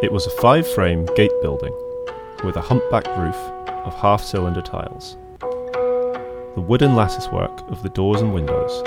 [0.00, 1.74] It was a five frame gate building
[2.44, 3.34] with a humpbacked roof
[3.84, 5.16] of half cylinder tiles.
[5.40, 8.80] The wooden latticework of the doors and windows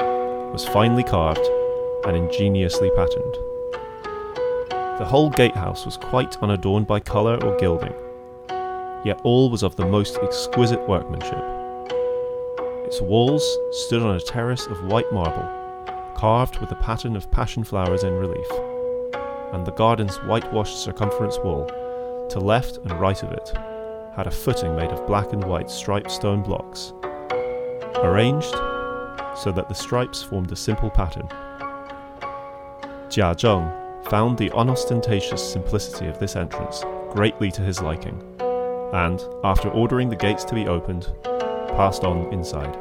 [0.53, 1.45] was finely carved
[2.07, 3.33] and ingeniously patterned.
[4.99, 7.93] The whole gatehouse was quite unadorned by colour or gilding,
[9.03, 11.43] yet all was of the most exquisite workmanship.
[12.85, 17.65] Its walls stood on a terrace of white marble, carved with a pattern of passion
[17.65, 18.47] flowers in relief,
[19.53, 21.65] and the garden's whitewashed circumference wall,
[22.29, 23.53] to left and right of it,
[24.15, 26.93] had a footing made of black and white striped stone blocks,
[27.97, 28.55] arranged
[29.35, 31.27] so that the stripes formed a simple pattern.
[33.09, 38.21] Jia Zheng found the unostentatious simplicity of this entrance greatly to his liking,
[38.93, 41.13] and, after ordering the gates to be opened,
[41.75, 42.77] passed on inside.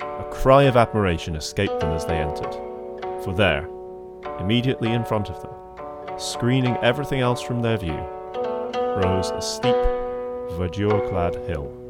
[0.00, 2.54] A cry of admiration escaped them as they entered,
[3.22, 3.68] for there,
[4.40, 7.98] immediately in front of them, screening everything else from their view,
[9.02, 9.74] rose a steep,
[10.56, 11.87] verdure clad hill.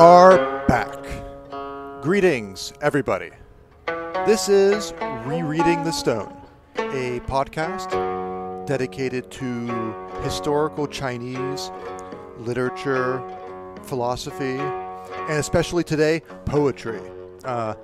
[0.00, 0.96] Are back.
[2.00, 3.28] Greetings, everybody.
[4.24, 4.94] This is
[5.26, 6.34] Rereading the Stone,
[6.76, 7.90] a podcast
[8.66, 11.70] dedicated to historical Chinese
[12.38, 13.22] literature,
[13.82, 17.02] philosophy, and especially today, poetry.
[17.44, 17.74] Uh,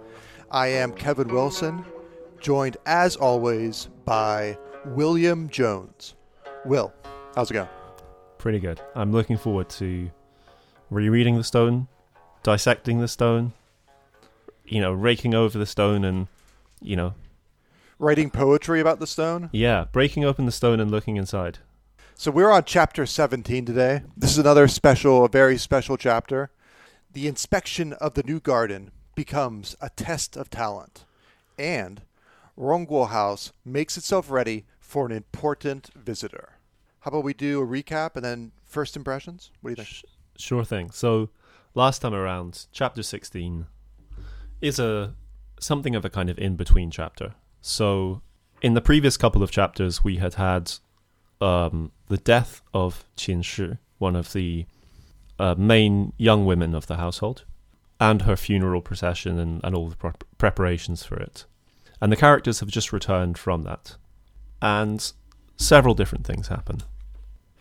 [0.51, 1.85] I am Kevin Wilson,
[2.41, 6.15] joined as always by William Jones.
[6.65, 6.95] Will,
[7.35, 7.69] how's it going?
[8.39, 8.81] Pretty good.
[8.95, 10.11] I'm looking forward to
[10.89, 11.89] rereading the stone,
[12.51, 13.53] dissecting the stone,
[14.65, 16.29] you know, raking over the stone and,
[16.81, 17.13] you know,
[17.99, 19.51] Writing poetry about the stone?
[19.53, 21.59] yeah, breaking open the stone and looking inside.
[22.15, 24.03] So we're on chapter 17 today.
[24.17, 26.51] This is another special, a very special chapter.
[27.13, 31.05] The inspection of the new garden becomes a test of talent,
[31.59, 32.03] and
[32.57, 36.51] Rongguo House makes itself ready for an important visitor.
[37.01, 39.51] How about we do a recap and then first impressions?
[39.63, 39.89] What do you think?
[39.89, 40.05] Sh-
[40.39, 40.91] Sure thing.
[40.93, 41.31] So,
[41.77, 43.67] last time around, chapter 16
[44.61, 45.15] is a
[45.61, 47.35] something of a kind of in between chapter.
[47.61, 48.23] So,
[48.63, 50.73] in the previous couple of chapters, we had had
[51.41, 54.67] um, the death of Qin Shi, one of the
[55.39, 57.45] uh, main young women of the household,
[58.01, 61.45] and her funeral procession and, and all the pre- preparations for it.
[62.01, 63.97] And the characters have just returned from that.
[64.63, 65.13] And
[65.57, 66.83] several different things happen.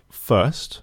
[0.10, 0.82] First,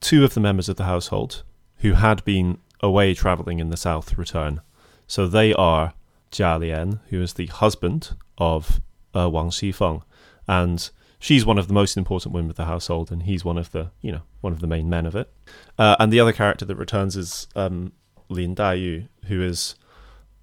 [0.00, 1.42] two of the members of the household
[1.82, 4.60] who had been away traveling in the south return.
[5.06, 5.94] So they are
[6.30, 8.80] Jia Lian, who is the husband of
[9.14, 10.02] uh, Wang Xifeng,
[10.48, 13.72] and she's one of the most important women of the household, and he's one of
[13.72, 15.32] the you know one of the main men of it.
[15.78, 17.92] Uh, and the other character that returns is um,
[18.28, 19.74] Lin Daiyu, who is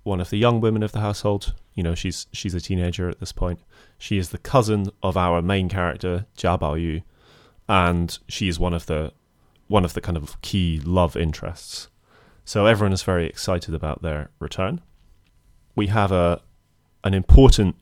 [0.03, 1.53] one of the young women of the household.
[1.73, 3.59] You know, she's she's a teenager at this point.
[3.97, 7.01] She is the cousin of our main character Jia Baoyu,
[7.67, 9.13] and she is one of the
[9.69, 11.88] one of the kind of key love interests.
[12.44, 14.81] So everyone is very excited about their return.
[15.75, 16.41] We have a
[17.03, 17.75] an important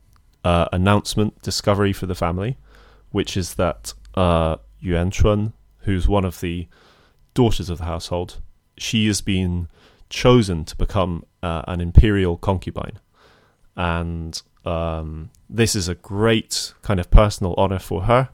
[0.43, 2.57] uh, announcement discovery for the family,
[3.09, 6.67] which is that uh, Yuan Chun, who's one of the
[7.33, 8.41] daughters of the household,
[8.77, 9.69] she has been
[10.09, 12.99] chosen to become uh, an imperial concubine,
[13.75, 18.29] and um, this is a great kind of personal honor for her,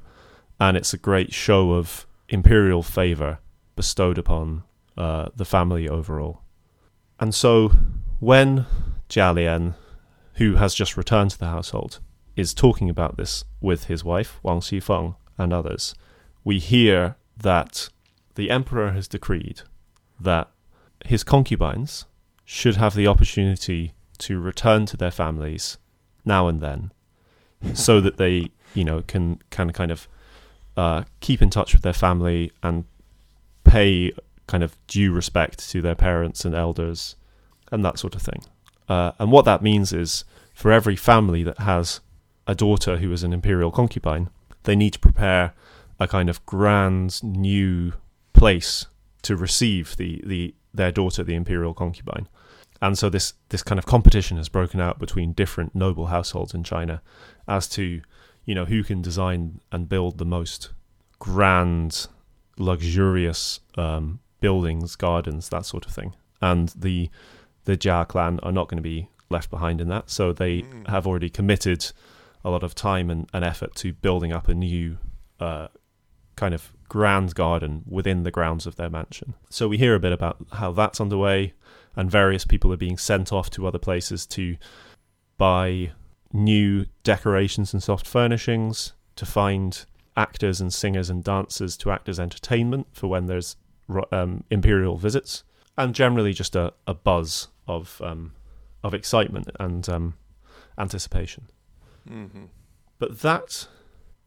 [0.60, 3.38] and it's a great show of imperial favor
[3.75, 4.64] bestowed upon
[4.98, 6.42] uh, the family overall.
[7.20, 7.72] And so,
[8.20, 8.66] when
[9.10, 9.75] Jialian,
[10.36, 12.00] who has just returned to the household,
[12.36, 15.96] is talking about this with his wife, Wang Xifeng, and others,
[16.44, 17.90] we hear that
[18.36, 19.62] the emperor has decreed
[20.20, 20.50] that
[21.06, 22.06] his concubines
[22.46, 25.78] should have the opportunity to return to their families
[26.25, 26.92] now and then
[27.74, 30.08] so that they, you know, can, can kind of
[30.75, 32.86] uh, keep in touch with their family and
[33.74, 34.14] pay
[34.46, 37.16] kind of due respect to their parents and elders
[37.72, 38.44] and that sort of thing.
[38.88, 42.00] Uh, and what that means is for every family that has
[42.46, 44.30] a daughter who is an imperial concubine,
[44.64, 45.54] they need to prepare
[46.00, 47.94] a kind of grand new
[48.34, 48.86] place
[49.24, 52.28] to receive the, the their daughter, the imperial concubine.
[52.81, 56.64] And so this this kind of competition has broken out between different noble households in
[56.64, 57.02] China
[57.48, 58.02] as to
[58.46, 60.72] you know who can design and build the most
[61.20, 62.08] grand,
[62.57, 66.15] luxurious um, buildings, gardens, that sort of thing.
[66.41, 67.09] And the
[67.65, 70.09] the Jia clan are not going to be left behind in that.
[70.09, 70.88] So they mm.
[70.88, 71.91] have already committed
[72.44, 74.97] a lot of time and, and effort to building up a new
[75.39, 75.67] uh,
[76.35, 79.33] kind of grand garden within the grounds of their mansion.
[79.50, 81.53] So we hear a bit about how that's underway,
[81.95, 84.57] and various people are being sent off to other places to
[85.38, 85.91] buy
[86.33, 89.85] new decorations and soft furnishings, to find
[90.15, 93.56] actors and singers and dancers to act as entertainment for when there's
[94.12, 95.44] um, imperial visits,
[95.77, 98.33] and generally just a, a buzz of um,
[98.83, 100.13] of excitement and um,
[100.77, 101.48] anticipation.
[102.10, 102.45] Mm-hmm.
[103.00, 103.68] But that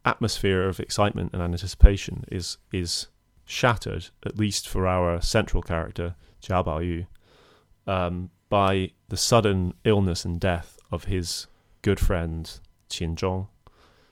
[0.05, 3.07] atmosphere of excitement and anticipation is is
[3.45, 7.07] shattered, at least for our central character, Jia Baoyu,
[7.91, 11.47] um, by the sudden illness and death of his
[11.81, 13.47] good friend Qin Zhong.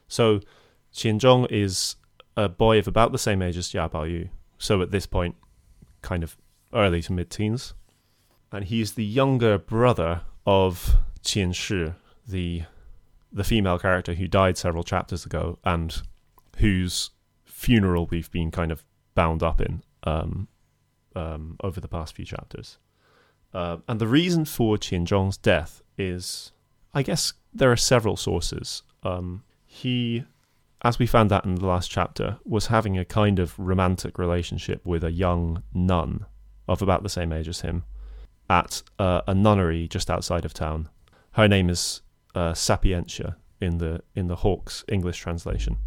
[0.07, 0.39] So
[0.95, 1.97] Qin Zhong is
[2.37, 5.35] a boy of about the same age as Jia Baoyu, so at this point,
[6.01, 6.37] kind of
[6.73, 7.73] early to mid teens.
[8.51, 11.93] And he's the younger brother of Qin Shi,
[12.25, 12.63] the
[13.31, 16.01] the female character who died several chapters ago and
[16.57, 17.09] whose
[17.43, 20.47] funeral we've been kind of bound up in um,
[21.15, 22.77] um, over the past few chapters.
[23.53, 26.53] Uh, and the reason for Qin Zhong's death is,
[26.93, 28.83] I guess, there are several sources.
[29.03, 30.23] Um, he,
[30.85, 34.85] as we found out in the last chapter, was having a kind of romantic relationship
[34.85, 36.23] with a young nun
[36.67, 37.83] of about the same age as him
[38.51, 40.87] at uh, a nunnery just outside of town.
[41.31, 42.01] Her name is
[42.35, 45.77] uh, Sapientia in the in the Hawkes English translation,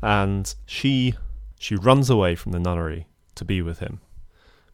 [0.00, 1.14] and she
[1.58, 4.00] she runs away from the nunnery to be with him,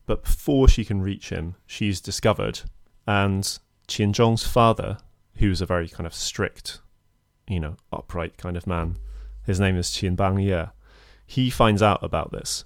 [0.05, 2.61] but before she can reach him, she's discovered,
[3.07, 3.45] and
[3.89, 4.99] Qin Zhong's father,
[5.37, 6.81] who's a very kind of strict,
[7.51, 8.97] you know, upright kind of man,
[9.45, 10.65] his name is Qin Bang Ye,
[11.27, 12.65] he finds out about this,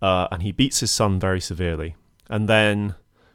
[0.00, 1.96] uh, and he beats his son very severely,
[2.28, 2.94] and then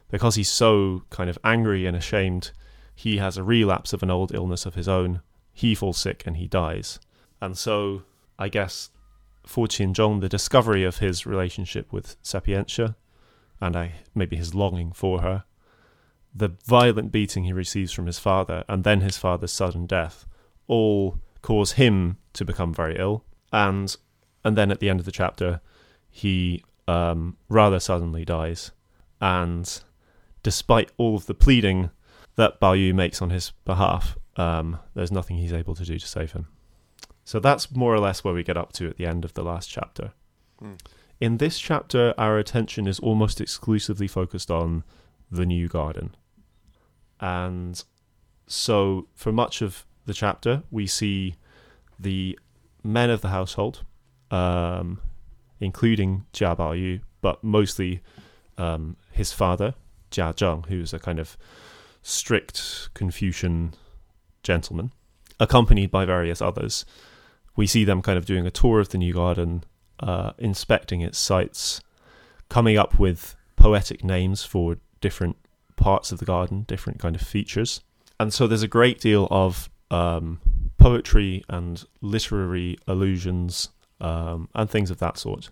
[0.09, 2.51] because he's so kind of angry and ashamed
[2.95, 5.21] he has a relapse of an old illness of his own.
[5.51, 6.99] He falls sick and he dies.
[7.41, 8.03] And so,
[8.39, 8.91] I guess,
[9.45, 12.95] for Qin Zhong, the discovery of his relationship with Sapientia,
[13.59, 15.43] and I, maybe his longing for her,
[16.33, 20.25] the violent beating he receives from his father, and then his father's sudden death,
[20.67, 23.23] all cause him to become very ill.
[23.51, 23.95] And
[24.43, 25.61] and then at the end of the chapter,
[26.09, 28.71] he um, rather suddenly dies.
[29.19, 29.81] And
[30.43, 31.89] despite all of the pleading
[32.35, 36.33] that Bao makes on his behalf, um, there's nothing he's able to do to save
[36.33, 36.47] him.
[37.23, 39.43] So that's more or less where we get up to at the end of the
[39.43, 40.13] last chapter.
[40.61, 40.79] Mm.
[41.19, 44.83] In this chapter, our attention is almost exclusively focused on
[45.31, 46.15] the new garden.
[47.19, 47.83] And
[48.47, 51.35] so, for much of the chapter, we see
[51.99, 52.37] the
[52.83, 53.83] men of the household,
[54.31, 54.99] um,
[55.59, 58.01] including Jia Baoyu, but mostly
[58.57, 59.73] um, his father,
[60.11, 61.37] Jia Zheng, who's a kind of
[62.01, 63.73] strict Confucian
[64.43, 64.91] gentleman,
[65.39, 66.85] accompanied by various others.
[67.55, 69.63] We see them kind of doing a tour of the new garden,
[69.99, 71.81] uh, inspecting its sites,
[72.49, 75.37] coming up with poetic names for different
[75.75, 77.81] parts of the garden, different kind of features.
[78.19, 80.39] And so there's a great deal of um,
[80.77, 83.69] poetry and literary allusions
[84.01, 85.49] um, and things of that sort.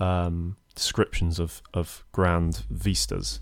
[0.00, 3.40] Um, descriptions of, of grand vistas.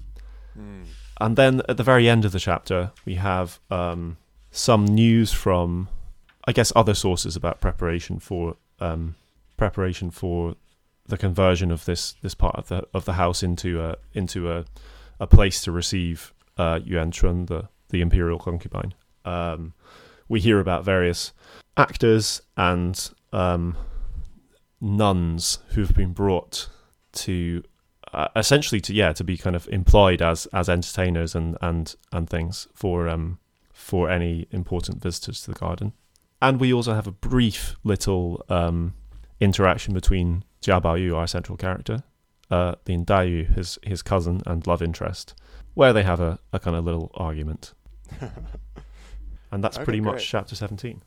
[0.59, 0.85] Mm.
[1.21, 4.17] And then at the very end of the chapter, we have um,
[4.51, 5.89] some news from,
[6.47, 9.17] I guess, other sources about preparation for um,
[9.57, 10.57] preparation for
[11.07, 14.65] the conversion of this this part of the of the house into a into a
[15.21, 18.93] a place to receive uh, Yuan Chun, the the imperial concubine.
[19.27, 19.75] Um,
[20.29, 21.33] we hear about various
[21.77, 23.77] actors and um,
[24.81, 26.69] nuns who've been brought
[27.13, 27.63] to
[28.13, 32.31] uh, essentially to yeah to be kind of employed as as entertainers and and and
[32.31, 33.39] things for um
[33.73, 35.93] for any important visitors to the garden.
[36.41, 38.95] And we also have a brief little um,
[39.39, 42.03] interaction between Jia Baoyu, our central character,
[42.51, 45.35] uh, Lin Daiyu, his his cousin and love interest,
[45.75, 47.75] where they have a, a kind of little argument.
[49.51, 51.03] and that's okay, pretty much chapter 17.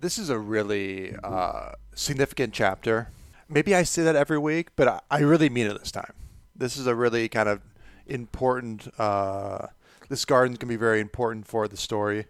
[0.00, 3.08] This is a really uh, significant chapter
[3.48, 6.12] maybe I say that every week, but I, I really mean it this time.
[6.54, 7.62] This is a really kind of
[8.06, 8.88] important.
[8.98, 9.68] Uh,
[10.08, 12.26] this garden's gonna be very important for the story,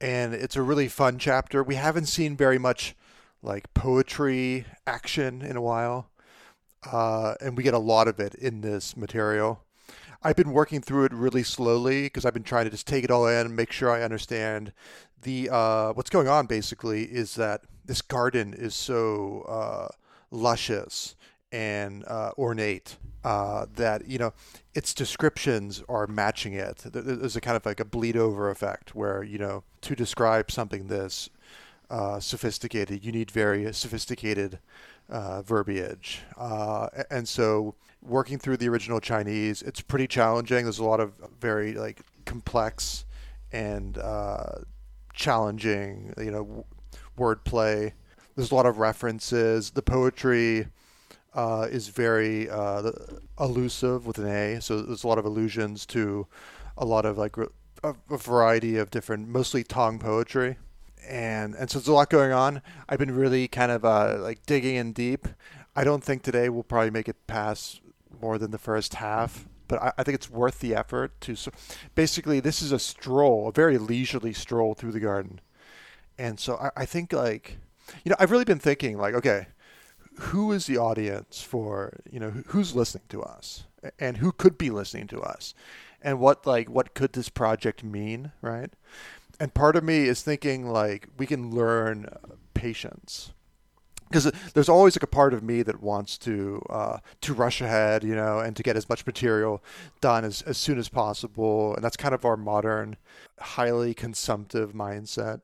[0.00, 1.62] and it's a really fun chapter.
[1.62, 2.94] We haven't seen very much
[3.42, 6.10] like poetry action in a while,
[6.90, 9.62] uh, and we get a lot of it in this material.
[10.26, 13.12] I've been working through it really slowly because I've been trying to just take it
[13.12, 14.72] all in, and make sure I understand
[15.22, 16.46] the uh, what's going on.
[16.46, 19.88] Basically, is that this garden is so uh,
[20.32, 21.14] luscious
[21.52, 24.32] and uh, ornate uh, that you know
[24.74, 26.78] its descriptions are matching it.
[26.84, 30.88] There's a kind of like a bleed over effect where you know to describe something
[30.88, 31.30] this
[31.88, 34.58] uh, sophisticated, you need very sophisticated
[35.08, 40.64] uh, verbiage, uh, and so working through the original Chinese, it's pretty challenging.
[40.64, 43.04] There's a lot of very like complex
[43.52, 44.60] and uh,
[45.12, 46.66] challenging, you know,
[47.18, 47.92] wordplay.
[48.34, 49.70] There's a lot of references.
[49.70, 50.68] The poetry
[51.34, 52.90] uh, is very uh,
[53.38, 56.26] elusive with an A, so there's a lot of allusions to
[56.76, 60.56] a lot of like a, a variety of different, mostly Tang poetry
[61.08, 62.62] and and so there's a lot going on.
[62.88, 65.28] I've been really kind of uh, like digging in deep.
[65.74, 67.80] I don't think today we'll probably make it past
[68.20, 71.36] more than the first half, but I, I think it's worth the effort to.
[71.36, 71.50] So
[71.94, 75.40] basically, this is a stroll, a very leisurely stroll through the garden,
[76.18, 77.58] and so I, I think like,
[78.04, 79.46] you know, I've really been thinking like, okay,
[80.18, 83.64] who is the audience for you know who's listening to us?
[83.98, 85.54] And who could be listening to us?
[86.02, 88.70] And what like what could this project mean right?
[89.38, 93.32] And part of me is thinking like we can learn uh, patience
[94.08, 98.04] because there's always like a part of me that wants to uh, to rush ahead,
[98.04, 99.62] you know, and to get as much material
[100.00, 102.96] done as, as soon as possible, and that's kind of our modern,
[103.40, 105.40] highly consumptive mindset.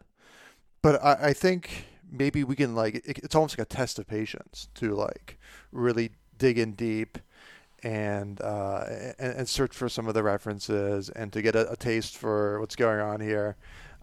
[0.81, 4.07] But I, I think maybe we can like it, it's almost like a test of
[4.07, 5.39] patience to like
[5.73, 7.19] really dig in deep
[7.83, 8.85] and, uh,
[9.19, 12.61] and, and search for some of the references and to get a, a taste for
[12.61, 13.57] what's going on here,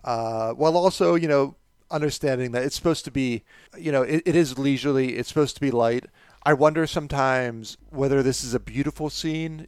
[0.04, 1.56] uh, while also you know
[1.92, 3.44] understanding that it's supposed to be,
[3.78, 5.18] you know, it, it is leisurely.
[5.18, 6.06] It's supposed to be light.
[6.44, 9.68] I wonder sometimes whether this is a beautiful scene,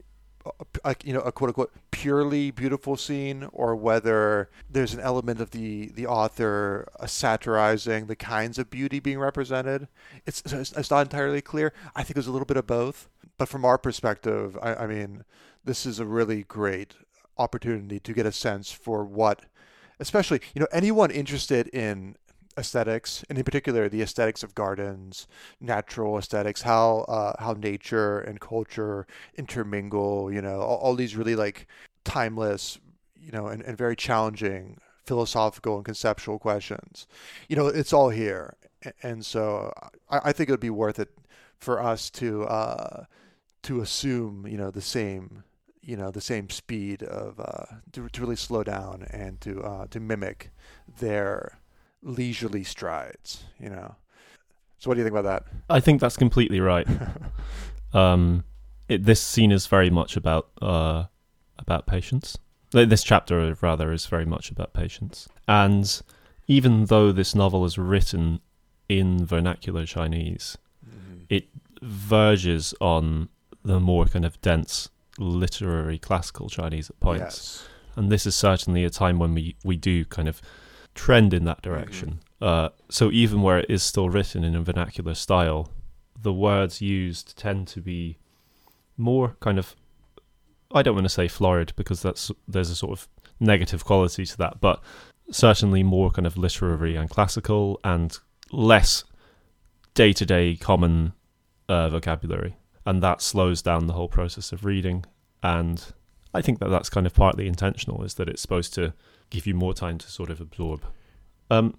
[0.84, 5.52] a, you know, a quote unquote purely beautiful scene, or whether there's an element of
[5.52, 9.88] the the author satirizing the kinds of beauty being represented.
[10.26, 11.74] It's it's not entirely clear.
[11.96, 13.10] I think there's a little bit of both.
[13.38, 15.24] But from our perspective, I, I mean,
[15.66, 16.94] this is a really great
[17.38, 19.46] opportunity to get a sense for what
[20.02, 22.16] especially you know anyone interested in
[22.58, 25.26] aesthetics and in particular the aesthetics of gardens
[25.62, 31.36] natural aesthetics how uh, how nature and culture intermingle you know all, all these really
[31.36, 31.66] like
[32.04, 32.78] timeless
[33.22, 37.08] you know and, and very challenging philosophical and conceptual questions.
[37.48, 38.56] You know it's all here
[39.04, 39.74] and so
[40.10, 41.10] I, I think it would be worth it
[41.60, 43.06] for us to uh,
[43.64, 45.44] to assume you know the same
[45.82, 49.88] you know the same speed of uh, to, to really slow down and to uh,
[49.88, 50.52] to mimic
[51.00, 51.58] their
[52.02, 53.44] leisurely strides.
[53.60, 53.96] You know.
[54.78, 55.52] So what do you think about that?
[55.70, 56.88] I think that's completely right.
[57.94, 58.44] um,
[58.88, 61.06] it, this scene is very much about uh,
[61.58, 62.38] about patience.
[62.72, 65.28] This chapter, rather, is very much about patience.
[65.46, 66.02] And
[66.48, 68.40] even though this novel is written
[68.88, 71.24] in vernacular Chinese, mm-hmm.
[71.30, 71.50] it
[71.82, 73.28] verges on
[73.64, 74.90] the more kind of dense
[75.22, 77.22] literary classical Chinese at points.
[77.22, 77.68] Yes.
[77.96, 80.42] And this is certainly a time when we, we do kind of
[80.96, 82.20] trend in that direction.
[82.42, 82.44] Mm-hmm.
[82.44, 85.70] Uh, so even where it is still written in a vernacular style,
[86.20, 88.18] the words used tend to be
[88.98, 89.76] more kind of
[90.74, 93.08] I don't want to say florid because that's there's a sort of
[93.40, 94.82] negative quality to that, but
[95.32, 98.18] certainly more kind of literary and classical and
[98.52, 99.04] less
[99.94, 101.14] day to day common
[101.68, 105.06] uh, vocabulary and that slows down the whole process of reading.
[105.44, 105.84] And
[106.34, 108.94] I think that that's kind of partly intentional, is that it's supposed to
[109.30, 110.84] give you more time to sort of absorb.
[111.50, 111.78] Um,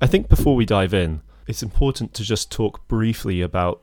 [0.00, 3.82] I think before we dive in, it's important to just talk briefly about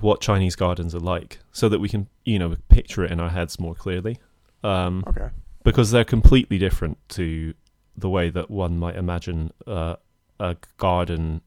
[0.00, 3.30] what Chinese gardens are like, so that we can, you know, picture it in our
[3.30, 4.18] heads more clearly.
[4.62, 5.30] Um, okay.
[5.64, 7.54] Because they're completely different to
[7.96, 9.96] the way that one might imagine uh,
[10.38, 11.42] a garden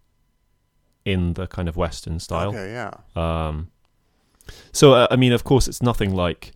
[1.06, 2.50] in the kind of Western style.
[2.50, 2.92] Okay, yeah.
[3.16, 3.70] Um,
[4.72, 6.52] so uh, I mean, of course, it's nothing like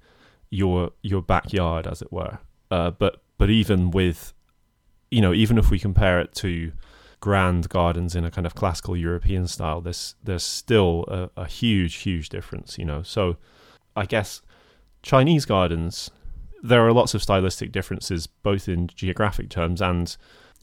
[0.50, 2.40] your your backyard, as it were.
[2.72, 4.34] Uh, but but even with,
[5.12, 6.72] you know, even if we compare it to
[7.20, 11.96] grand gardens in a kind of classical European style, there's there's still a, a huge
[11.96, 12.78] huge difference.
[12.78, 13.38] You know, so
[13.96, 14.42] I guess
[15.02, 16.12] Chinese gardens
[16.64, 20.18] there are lots of stylistic differences both in geographic terms and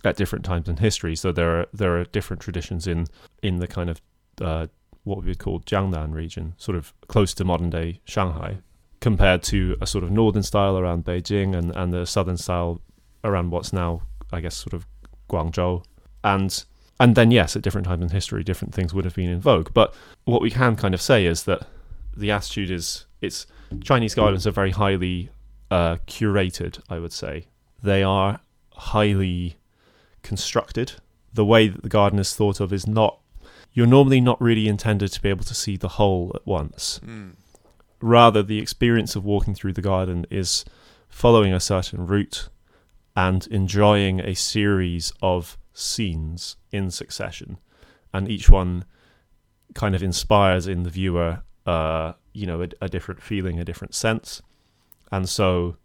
[0.04, 1.16] at different times in history.
[1.16, 3.06] So there are there are different traditions in
[3.42, 4.00] in the kind of
[4.40, 4.66] uh,
[5.04, 8.58] what we would call Jiangnan region, sort of close to modern day Shanghai,
[9.00, 12.80] compared to a sort of northern style around Beijing and, and the southern style
[13.22, 14.86] around what's now, I guess, sort of
[15.30, 15.84] Guangzhou.
[16.22, 16.64] And
[17.00, 19.70] and then yes, at different times in history, different things would have been in vogue.
[19.74, 19.94] But
[20.24, 21.66] what we can kind of say is that
[22.16, 23.46] the attitude is it's
[23.82, 25.30] Chinese gardens are very highly
[25.70, 26.80] uh, curated.
[26.88, 27.46] I would say
[27.82, 28.40] they are
[28.72, 29.56] highly
[30.22, 30.92] constructed.
[31.32, 33.18] The way that the garden is thought of is not.
[33.74, 37.00] You're normally not really intended to be able to see the whole at once.
[37.04, 37.34] Mm.
[38.00, 40.64] Rather, the experience of walking through the garden is
[41.08, 42.48] following a certain route
[43.16, 47.58] and enjoying a series of scenes in succession,
[48.12, 48.84] and each one
[49.74, 53.94] kind of inspires in the viewer, uh, you know, a, a different feeling, a different
[53.94, 54.40] sense,
[55.10, 55.76] and so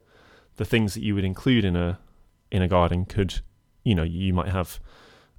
[0.58, 2.00] the things that you would include in a
[2.52, 3.42] in a garden could,
[3.84, 4.80] you know, you might have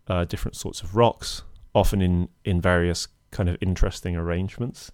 [0.08, 1.42] uh, different sorts of rocks,
[1.74, 4.90] often in in various kind of interesting arrangements.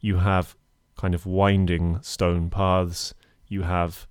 [0.00, 0.56] You have
[0.96, 3.14] kind of winding stone paths.
[3.46, 4.06] You have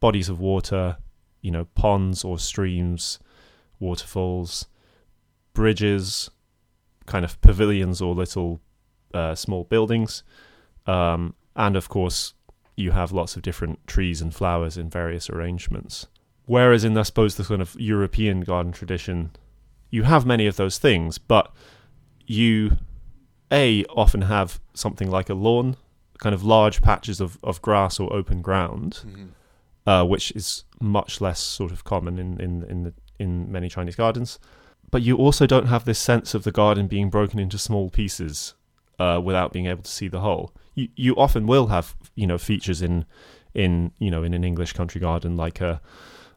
[0.00, 0.98] bodies of water,
[1.40, 3.18] you know, ponds or streams,
[3.78, 4.66] waterfalls,
[5.54, 6.30] bridges,
[7.06, 8.60] kind of pavilions or little
[9.14, 10.22] uh, small buildings,
[10.86, 12.34] um, and of course
[12.76, 16.06] you have lots of different trees and flowers in various arrangements.
[16.46, 19.30] Whereas in, I suppose, the kind of European garden tradition,
[19.92, 21.52] you have many of those things, but
[22.26, 22.78] you
[23.52, 25.76] a often have something like a lawn,
[26.18, 29.28] kind of large patches of, of grass or open ground, Mhm.
[29.86, 33.96] uh, which is much less sort of common in in in, the, in many Chinese
[33.96, 34.38] gardens.
[34.90, 38.54] But you also don't have this sense of the garden being broken into small pieces
[38.98, 40.52] uh, without being able to see the whole.
[40.74, 43.04] You you often will have you know features in
[43.54, 45.80] in you know in an English country garden like a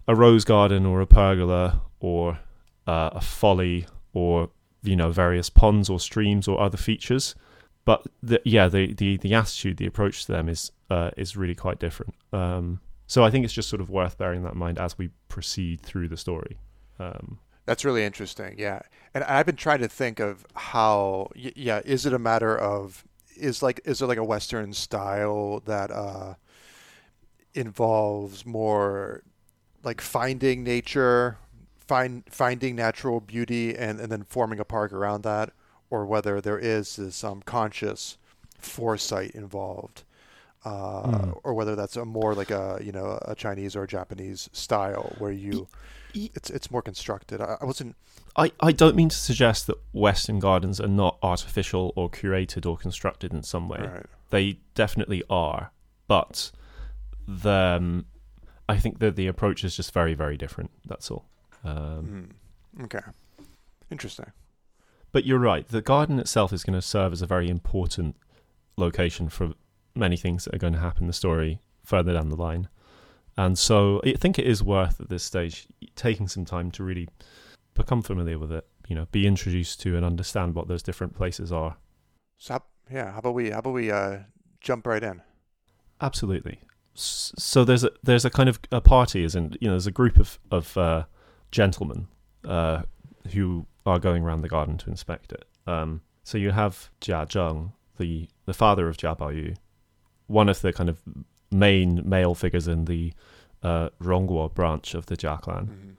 [0.07, 2.39] a rose garden or a pergola or
[2.87, 4.49] uh, a folly or
[4.83, 7.35] you know various ponds or streams or other features.
[7.85, 11.55] But the, yeah, the, the the attitude, the approach to them is uh, is really
[11.55, 12.15] quite different.
[12.33, 15.09] Um, so I think it's just sort of worth bearing that in mind as we
[15.29, 16.57] proceed through the story.
[16.99, 18.55] Um, That's really interesting.
[18.57, 18.79] Yeah,
[19.13, 21.29] and I've been trying to think of how.
[21.35, 23.05] Yeah, is it a matter of
[23.37, 26.35] is like is it like a Western style that uh,
[27.53, 29.23] involves more
[29.83, 31.37] like finding nature,
[31.87, 35.51] find finding natural beauty, and and then forming a park around that,
[35.89, 38.17] or whether there is this um, conscious
[38.59, 40.03] foresight involved.
[40.63, 41.31] Uh, Hmm.
[41.43, 45.13] Or whether that's a more like a you know a Chinese or a Japanese style
[45.19, 45.67] where you
[46.15, 47.39] it's it's more constructed.
[47.39, 47.95] I, I wasn't
[48.35, 52.77] I, I don't mean to suggest that Western gardens are not artificial or curated or
[52.77, 53.79] constructed in some way.
[53.79, 54.05] right.
[54.31, 55.71] They definitely are,
[56.07, 56.51] but
[57.27, 58.05] the um,
[58.67, 60.71] I think that the approach is just very very different.
[60.83, 61.25] That's all.
[61.65, 62.29] Um,
[62.77, 62.85] Mm.
[62.85, 62.99] Okay.
[63.91, 64.31] Interesting.
[65.11, 65.67] But you're right.
[65.67, 68.17] The garden itself is going to serve as a very important
[68.77, 69.53] location for
[69.95, 72.67] many things that are going to happen in the story further down the line.
[73.37, 77.07] And so I think it is worth at this stage taking some time to really
[77.73, 81.51] become familiar with it, you know, be introduced to and understand what those different places
[81.51, 81.77] are.
[82.37, 84.19] So how, yeah, how about we how about we uh,
[84.61, 85.21] jump right in?
[86.01, 86.59] Absolutely.
[86.93, 90.17] So there's a there's a kind of a party, in you know, there's a group
[90.17, 91.03] of of uh,
[91.55, 92.07] gentlemen
[92.43, 92.81] uh,
[93.33, 95.45] who are going around the garden to inspect it.
[95.65, 99.55] Um, so you have Jia Zheng, the the father of Jia Baoyu,
[100.27, 100.97] one of the kind of
[101.51, 103.13] main male figures in the
[103.63, 105.65] uh, Rongguo branch of the Jia clan.
[105.67, 105.95] Mhm.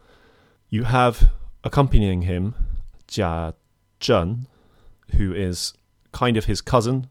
[0.69, 1.31] You have
[1.65, 2.55] accompanying him
[3.09, 3.55] Jia
[4.01, 4.47] Zhen,
[5.17, 5.73] who is
[6.13, 7.07] kind of his cousin,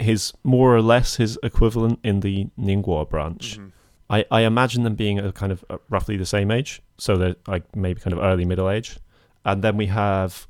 [0.00, 3.58] his more or less his equivalent in the Ningguo branch.
[3.58, 3.72] Mhm.
[4.14, 7.36] I, I imagine them being a kind of uh, roughly the same age, so they're
[7.46, 8.98] like maybe kind of early middle age.
[9.44, 10.46] And then we have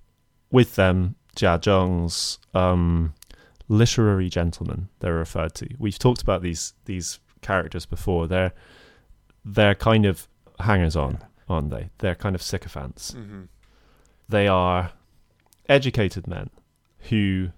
[0.50, 3.14] with them Jia Zheng's um,
[3.68, 4.88] literary gentlemen.
[5.00, 5.68] They're referred to.
[5.79, 8.27] We've talked about these these characters before.
[8.29, 8.53] They're
[9.44, 10.29] they're kind of
[10.61, 11.90] hangers on, aren't they?
[11.98, 13.48] They're kind of sycophants Mhm.
[14.29, 14.92] they are
[15.68, 16.48] educated men
[17.11, 17.50] who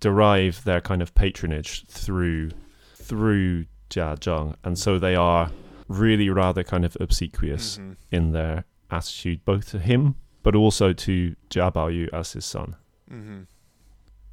[0.00, 2.50] derive their kind of patronage through
[2.94, 5.50] through Jia Zheng, and so they are
[5.88, 7.96] really rather kind of obsequious Mhm.
[8.10, 12.76] in their attitude, both to him but also to Jia Baoyu as his son.
[13.10, 13.46] Mhm.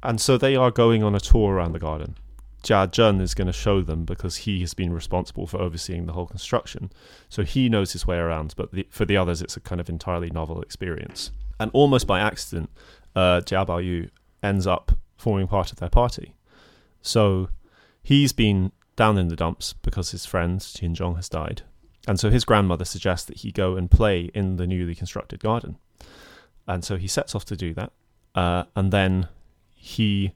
[0.02, 2.16] And so they are going on a tour around the garden.
[2.62, 6.12] Jia Zhen is going to show them because he has been responsible for overseeing the
[6.12, 6.90] whole construction.
[7.28, 9.88] So he knows his way around, but the, for the others, it's a kind of
[9.88, 11.32] entirely novel experience.
[11.60, 12.70] And almost by accident,
[13.14, 14.10] uh, Jia Baoyu
[14.42, 16.34] ends up forming part of their party.
[17.02, 17.48] So
[18.02, 21.62] he's been down in the dumps because his friend Qin Zhong has died.
[22.08, 25.76] And so his grandmother suggests that he go and play in the newly constructed garden.
[26.66, 27.92] And so he sets off to do that.
[28.34, 29.28] Uh, and then
[29.74, 30.32] he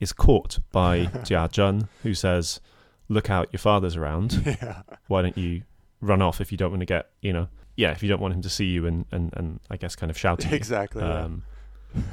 [0.00, 2.60] is caught by Jia Zhen, who says,
[3.08, 4.42] "Look out, your father's around.
[4.46, 4.82] yeah.
[5.06, 5.62] Why don't you
[6.00, 8.34] run off if you don't want to get, you know, yeah, if you don't want
[8.34, 11.02] him to see you and and, and I guess kind of shouting." Exactly.
[11.02, 11.28] yeah.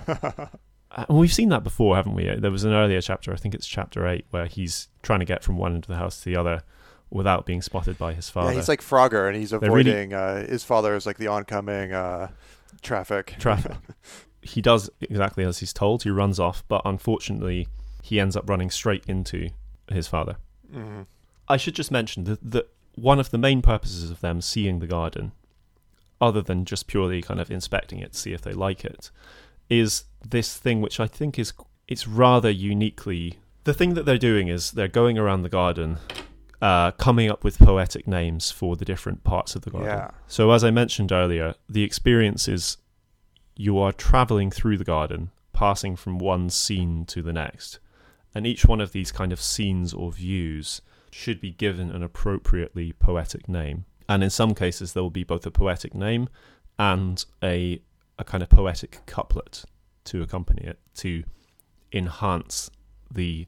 [0.95, 2.34] Um, and we've seen that before, haven't we?
[2.38, 5.43] There was an earlier chapter, I think it's chapter eight, where he's trying to get
[5.43, 6.63] from one end of the house to the other
[7.10, 8.51] without being spotted by his father.
[8.51, 10.13] Yeah, he's like Frogger, and he's They're really- avoiding.
[10.13, 12.29] uh, his father is like the oncoming uh,
[12.81, 13.36] traffic.
[13.39, 13.73] traffic.
[14.41, 16.03] he does exactly as he's told.
[16.03, 17.67] He runs off, but unfortunately,
[18.01, 19.49] he ends up running straight into
[19.91, 20.38] his father.
[20.71, 21.01] hmm
[21.47, 24.88] I should just mention that, that one of the main purposes of them seeing the
[24.88, 25.31] garden,
[26.19, 29.12] other than just purely kind of inspecting it to see if they like it,
[29.69, 31.54] is this thing which I think is
[31.88, 35.97] it's rather uniquely the thing that they're doing is they're going around the garden,
[36.62, 39.89] uh, coming up with poetic names for the different parts of the garden.
[39.89, 40.12] Yeah.
[40.28, 42.78] So as I mentioned earlier, the experience is
[43.56, 47.80] you are traveling through the garden, passing from one scene to the next.
[48.36, 52.93] And each one of these kind of scenes or views should be given an appropriately
[52.93, 53.86] poetic name.
[54.08, 56.30] And in some cases there will be both a poetic name
[56.78, 57.82] and a
[58.17, 59.65] a kind of poetic couplet
[60.06, 61.23] to accompany it to
[61.91, 62.69] enhance
[63.12, 63.47] the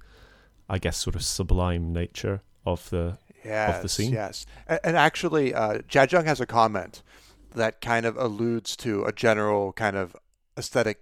[0.70, 4.12] I guess sort of sublime nature of the Yes, of the scene?
[4.12, 7.02] Yes, and, and actually, uh, Jia Zheng has a comment
[7.56, 10.16] that kind of alludes to a general kind of
[10.58, 11.02] aesthetic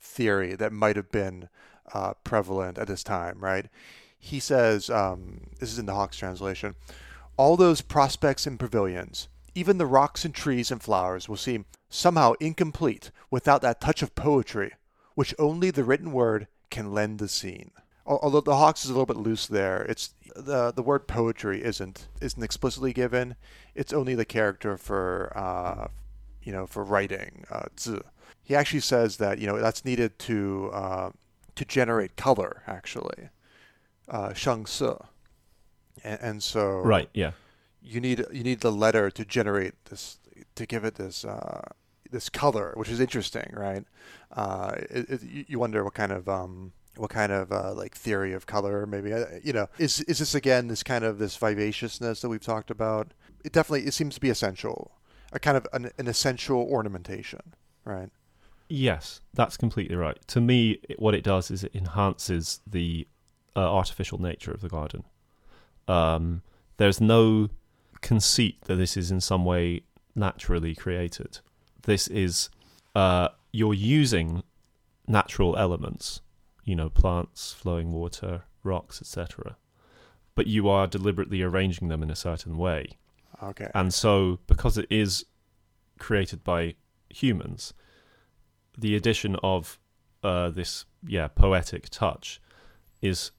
[0.00, 1.48] theory that might have been
[1.92, 3.38] uh, prevalent at this time.
[3.38, 3.66] Right?
[4.18, 6.74] He says, um, "This is in the Hawkes translation.
[7.36, 12.34] All those prospects and pavilions, even the rocks and trees and flowers, will seem somehow
[12.40, 14.72] incomplete without that touch of poetry,
[15.14, 17.70] which only the written word can lend the scene.
[18.06, 22.06] Although the Hawkes is a little bit loose there, it's the the word poetry isn't
[22.20, 23.34] isn't explicitly given.
[23.74, 25.88] It's only the character for uh,
[26.42, 27.44] you know for writing.
[27.50, 27.98] Uh, zi.
[28.44, 31.10] He actually says that you know that's needed to uh,
[31.56, 33.30] to generate color actually,
[34.08, 34.66] uh, sheng
[36.04, 37.32] and, and so right yeah
[37.82, 40.18] you need you need the letter to generate this
[40.56, 41.62] to give it this uh,
[42.10, 43.84] this color, which is interesting, right?
[44.32, 48.32] Uh, it, it, you- wonder what kind of um, what kind of uh, like theory
[48.32, 52.20] of color maybe uh, you know is is this again this kind of this vivaciousness
[52.20, 53.12] that we've talked about?
[53.44, 54.92] It definitely it seems to be essential,
[55.32, 58.10] a kind of an, an essential ornamentation, right?
[58.68, 60.18] Yes, that's completely right.
[60.28, 63.06] To me, it, what it does is it enhances the
[63.54, 65.04] uh, artificial nature of the garden.
[65.86, 66.42] Um,
[66.78, 67.48] there's no
[68.00, 69.82] conceit that this is in some way
[70.16, 71.38] naturally created.
[71.82, 72.48] This is
[72.94, 74.42] uh, you're using
[75.06, 76.20] natural elements,
[76.64, 79.56] you know, plants, flowing water, rocks, etc.
[80.34, 82.98] But you are deliberately arranging them in a certain way.
[83.42, 83.70] Okay.
[83.74, 85.26] And so, because it is
[85.98, 86.74] created by
[87.08, 87.72] humans,
[88.76, 89.78] the addition of
[90.22, 92.40] uh, this, yeah, poetic touch
[93.00, 93.30] is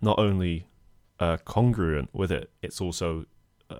[0.00, 0.66] not only
[1.20, 3.26] uh, congruent with it; it's also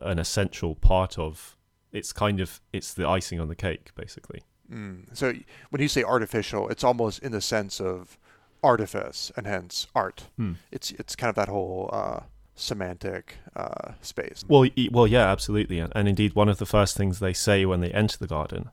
[0.00, 1.56] an essential part of.
[1.94, 4.42] It's kind of it's the icing on the cake, basically.
[4.70, 5.04] Mm.
[5.12, 5.32] So
[5.70, 8.18] when you say artificial, it's almost in the sense of
[8.62, 10.28] artifice and hence art.
[10.70, 12.20] It's it's kind of that whole uh,
[12.54, 14.44] semantic uh, space.
[14.48, 17.80] Well, well, yeah, absolutely, and, and indeed, one of the first things they say when
[17.80, 18.70] they enter the garden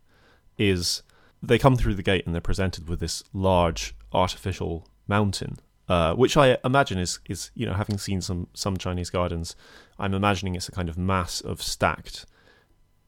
[0.58, 1.04] is
[1.42, 5.58] they come through the gate and they're presented with this large artificial mountain,
[5.90, 9.56] uh, which I imagine is is you know having seen some some Chinese gardens,
[10.00, 12.26] I'm imagining it's a kind of mass of stacked,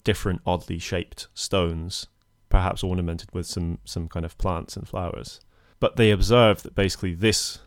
[0.04, 2.08] different oddly shaped stones,
[2.50, 5.40] perhaps ornamented with some some kind of plants and flowers.
[5.80, 7.60] But they observe that basically this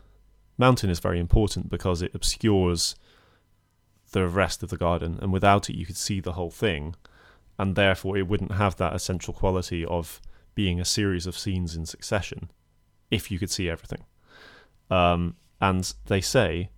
[0.57, 2.95] mountain is very important because it obscures
[4.11, 6.95] the rest of the garden, and without it, you could see the whole thing,
[7.59, 10.21] and therefore it wouldn't have that essential quality of
[10.55, 12.49] being a series of scenes in succession
[13.11, 14.03] if you could see everything.
[14.89, 16.69] Um, and they say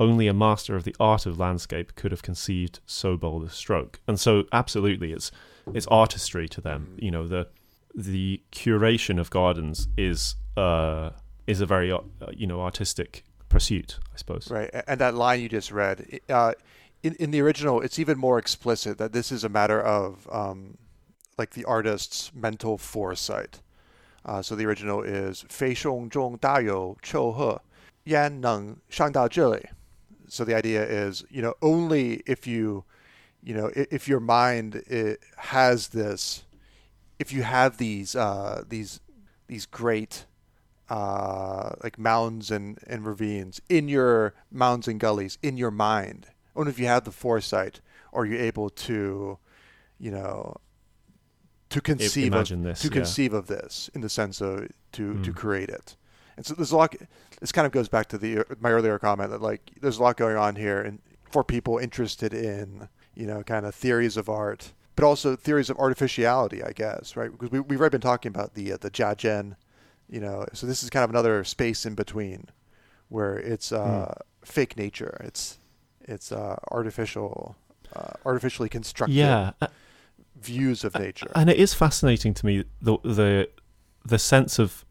[0.00, 4.00] only a master of the art of landscape could have conceived so bold a stroke.
[4.06, 5.30] And so, absolutely, it's
[5.74, 6.96] it's artistry to them.
[6.98, 7.46] You know, the
[7.94, 11.10] the curation of gardens is uh,
[11.46, 12.00] is a very uh,
[12.32, 14.50] you know artistic pursuit, I suppose.
[14.50, 16.54] Right, a- and that line you just read, uh,
[17.02, 20.78] in in the original, it's even more explicit that this is a matter of um,
[21.38, 23.60] like the artist's mental foresight.
[24.24, 27.60] Uh, so the original is "非胸中大有秋鹤，
[28.04, 29.68] 焉能上到这里?"
[30.27, 32.83] So the idea is, you know, only if you,
[33.43, 34.83] you know, if, if your mind
[35.37, 36.43] has this,
[37.19, 38.99] if you have these uh, these
[39.47, 40.25] these great
[40.89, 46.27] uh, like mounds and, and ravines in your mounds and gullies in your mind.
[46.55, 47.81] Only if you have the foresight
[48.13, 49.37] are you able to,
[49.99, 50.55] you know,
[51.69, 52.93] to conceive imagine of this, to yeah.
[52.93, 55.35] conceive of this in the sense of to to Mm.
[55.35, 55.95] create it.
[56.37, 56.95] And so there's a lot.
[57.41, 60.15] This kind of goes back to the my earlier comment that like there's a lot
[60.17, 60.99] going on here, and
[61.31, 65.77] for people interested in you know kind of theories of art, but also theories of
[65.79, 67.31] artificiality, I guess, right?
[67.31, 69.55] Because we we've already been talking about the uh, the Jiajian,
[70.07, 70.45] you know.
[70.53, 72.45] So this is kind of another space in between,
[73.09, 74.21] where it's uh, Hmm.
[74.45, 75.19] fake nature.
[75.23, 75.57] It's
[76.01, 77.55] it's uh, artificial,
[77.95, 79.51] uh, artificially constructed Yeah,
[80.39, 81.31] views of nature.
[81.35, 83.49] and it is fascinating to me the the
[84.05, 84.85] the sense of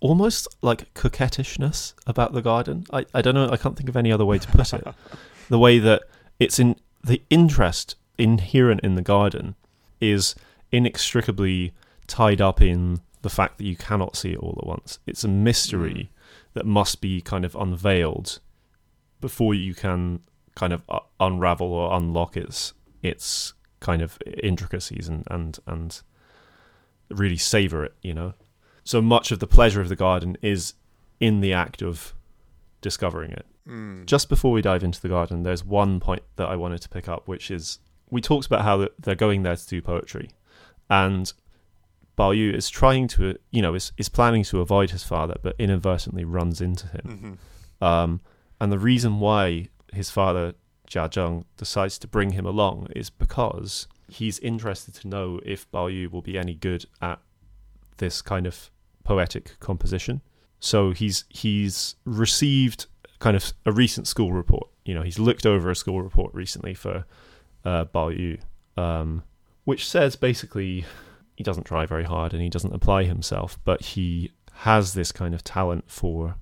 [0.00, 2.86] almost like coquettishness about the garden.
[2.92, 3.48] I, I don't know.
[3.50, 4.86] I can't think of any other way to put it.
[5.48, 6.02] the way that
[6.38, 9.54] it's in the interest inherent in the garden
[10.00, 10.34] is
[10.72, 11.72] inextricably
[12.06, 14.98] tied up in the fact that you cannot see it all at once.
[15.06, 16.10] It's a mystery
[16.54, 18.40] that must be kind of unveiled
[19.20, 20.20] before you can
[20.54, 26.00] kind of uh, unravel or unlock its its kind of intricacies and and and
[27.10, 27.94] really savor it.
[28.02, 28.34] You know,
[28.86, 30.72] so much of the pleasure of the garden is
[31.20, 32.14] in the act of
[32.80, 34.06] discovering it Mm.
[34.06, 37.08] just before we dive into the garden, there's one point that I wanted to pick
[37.08, 40.30] up, which is we talked about how they're going there to do poetry,
[40.88, 41.32] and
[42.16, 45.56] Bao Yu is trying to, you know, is is planning to avoid his father, but
[45.58, 47.38] inadvertently runs into him.
[47.82, 47.84] Mhm.
[47.84, 48.20] Um,
[48.60, 50.54] and the reason why his father
[50.88, 55.92] Jia Zheng decides to bring him along is because he's interested to know if Bao
[55.92, 57.18] Yu will be any good at
[57.96, 58.70] this kind of
[59.06, 60.20] poetic composition.
[60.58, 62.86] So he's he's received
[63.20, 64.68] kind of a recent school report.
[64.84, 67.04] You know, he's looked over a school report recently for
[67.64, 68.38] uh, Bao Yu,
[68.76, 69.22] um,
[69.64, 70.84] which says basically
[71.36, 75.34] he doesn't try very hard and he doesn't apply himself, but he has this kind
[75.34, 76.36] of talent for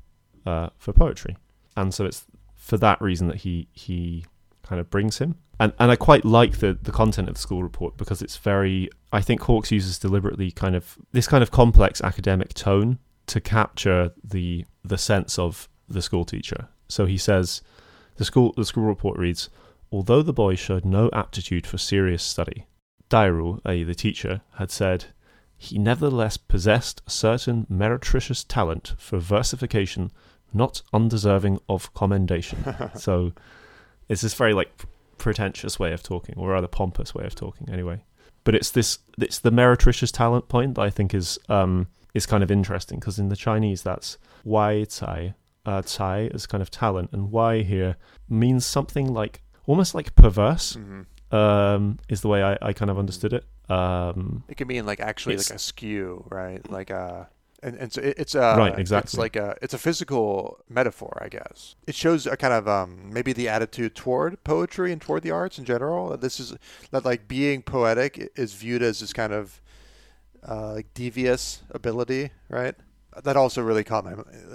[0.47, 1.37] uh, for poetry,
[1.77, 2.25] and so it's
[2.55, 4.25] for that reason that he he
[4.65, 5.37] kind of brings him.
[5.61, 8.91] And and I quite like the the content of the school report because it's very
[9.13, 14.13] I think Hawkes uses deliberately kind of this kind of complex academic tone to capture
[14.23, 16.69] the the sense of the school teacher.
[16.89, 17.63] So he says
[18.17, 19.49] the school the school report reads
[19.93, 22.67] although the boy showed no aptitude for serious study,
[23.09, 23.85] Dairu, i.e.
[23.85, 25.07] the teacher, had said
[25.57, 30.11] he nevertheless possessed a certain meretricious talent for versification
[30.55, 32.65] not undeserving of commendation.
[32.95, 33.33] so
[34.09, 34.71] it's this very like
[35.19, 38.03] pretentious way of talking, or rather pompous way of talking, anyway.
[38.45, 42.43] But it's this it's the meretricious talent point that I think is um is kind
[42.43, 45.35] of interesting because in the Chinese that's wai tai
[45.67, 47.97] uh, cai is kind of talent, and wai here
[48.29, 50.77] means something like almost like perverse.
[50.77, 51.07] Mhm.
[51.33, 53.45] Um, is the way I, I kind of understood it.
[53.69, 56.61] Um, It can mean like actually like a skew, right?
[56.71, 57.29] Like a
[57.65, 59.09] and, and so it, it's a Right, exactly.
[59.09, 61.75] It's like a it's a physical metaphor, I guess.
[61.87, 65.59] It shows a kind of um maybe the attitude toward poetry and toward the arts
[65.59, 66.17] in general.
[66.17, 66.55] This is
[66.91, 69.61] that like being poetic is viewed as this kind of
[70.47, 72.75] uh, like devious ability, right?
[73.23, 74.15] That also really caught my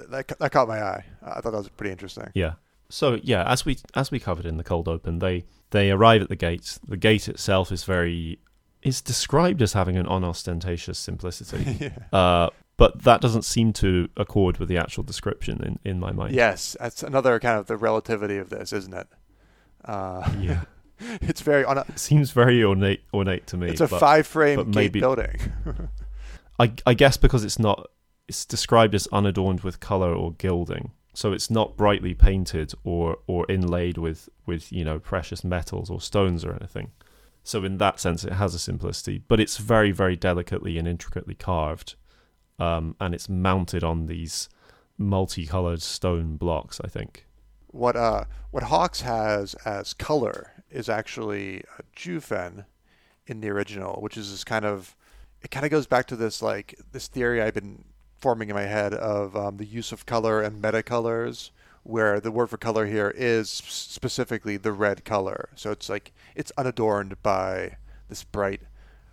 [0.10, 1.06] that, that caught my eye.
[1.24, 2.30] I thought that was pretty interesting.
[2.36, 2.54] Yeah.
[2.90, 6.30] So yeah, as we as we covered in the cold open, they they arrive at
[6.30, 6.80] the gates.
[6.88, 8.40] The gate itself is very
[8.82, 12.18] is described as having an unostentatious simplicity, yeah.
[12.18, 16.34] uh, but that doesn't seem to accord with the actual description in in my mind.
[16.34, 19.08] Yes, that's another kind of the relativity of this, isn't it?
[19.86, 20.64] Uh, Yeah.
[21.22, 23.70] it's very on a, It seems very ornate ornate to me.
[23.70, 25.36] it's a but five frame but gate maybe- building.
[26.60, 27.88] I I guess because it's not
[28.28, 30.92] it's described as unadorned with color or gilding.
[31.14, 36.02] So it's not brightly painted or or inlaid with with you know precious metals or
[36.02, 36.92] stones or anything.
[37.44, 41.34] So in that sense, it has a simplicity, but it's very very delicately and intricately
[41.36, 41.96] carved,
[42.60, 44.50] um, and it's mounted on these
[44.98, 46.80] multicolored stone blocks.
[46.84, 47.26] I think.
[47.68, 52.66] What uh what Hawkes has as color is actually a Jufen
[53.28, 54.96] in the original, which is this kind of
[55.42, 57.86] it kind of goes back to this like this theory I've been
[58.20, 61.52] forming in my head of um, the use of color and meta colors,
[61.84, 65.50] where the word for color here is specifically the red color.
[65.56, 67.78] So it's like it's unadorned by
[68.10, 68.62] this bright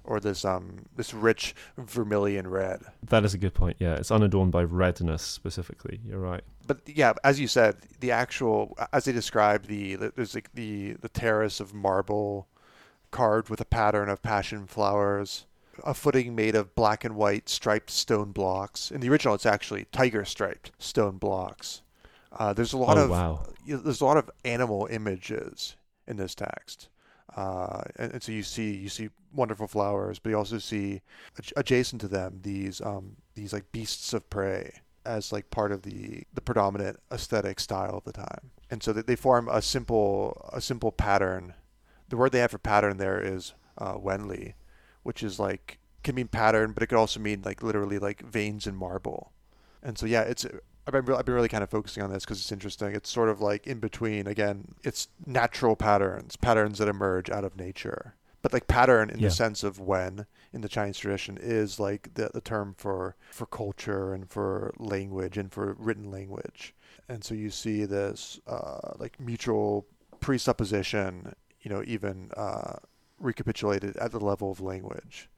[0.07, 2.81] or this um this rich vermilion red.
[3.03, 3.77] That is a good point.
[3.79, 6.01] Yeah, it's unadorned by redness specifically.
[6.05, 6.43] You're right.
[6.67, 10.95] but yeah, as you said, the actual as they described the, the there's like the
[10.95, 12.49] the terrace of marble
[13.11, 15.47] carved with a pattern of passion flowers,
[15.85, 18.91] a footing made of black and white striped stone blocks.
[18.91, 21.83] In the original, it's actually tiger striped stone blocks.
[22.33, 23.47] Uh, there's a lot oh of wow.
[23.65, 26.89] you know, there's a lot of animal images in this text.
[27.35, 31.03] Uh, and, and so you see you see wonderful flowers, but you also see
[31.41, 35.83] adj- adjacent to them these um, these like beasts of prey as like part of
[35.83, 38.51] the the predominant aesthetic style of the time.
[38.71, 41.55] And so they, they form a simple a simple pattern.
[42.09, 44.55] The word they have for pattern there is uh, wenli,
[45.03, 48.67] which is like can mean pattern, but it could also mean like literally like veins
[48.67, 49.33] in marble.
[49.83, 50.47] And so yeah, it's
[50.87, 52.95] I've been I've been really kind of focusing on this because it's interesting.
[52.95, 54.27] It's sort of like in between.
[54.27, 58.15] Again, it's natural patterns, patterns that emerge out of nature.
[58.43, 59.29] But like pattern in Yeah.
[59.29, 63.47] the sense of when in the Chinese tradition is like the the term for for
[63.47, 66.73] culture and for language and for written language.
[67.09, 69.87] And so you see this uh, like mutual
[70.21, 72.75] presupposition, you know, even uh,
[73.19, 75.29] recapitulated at the level of language.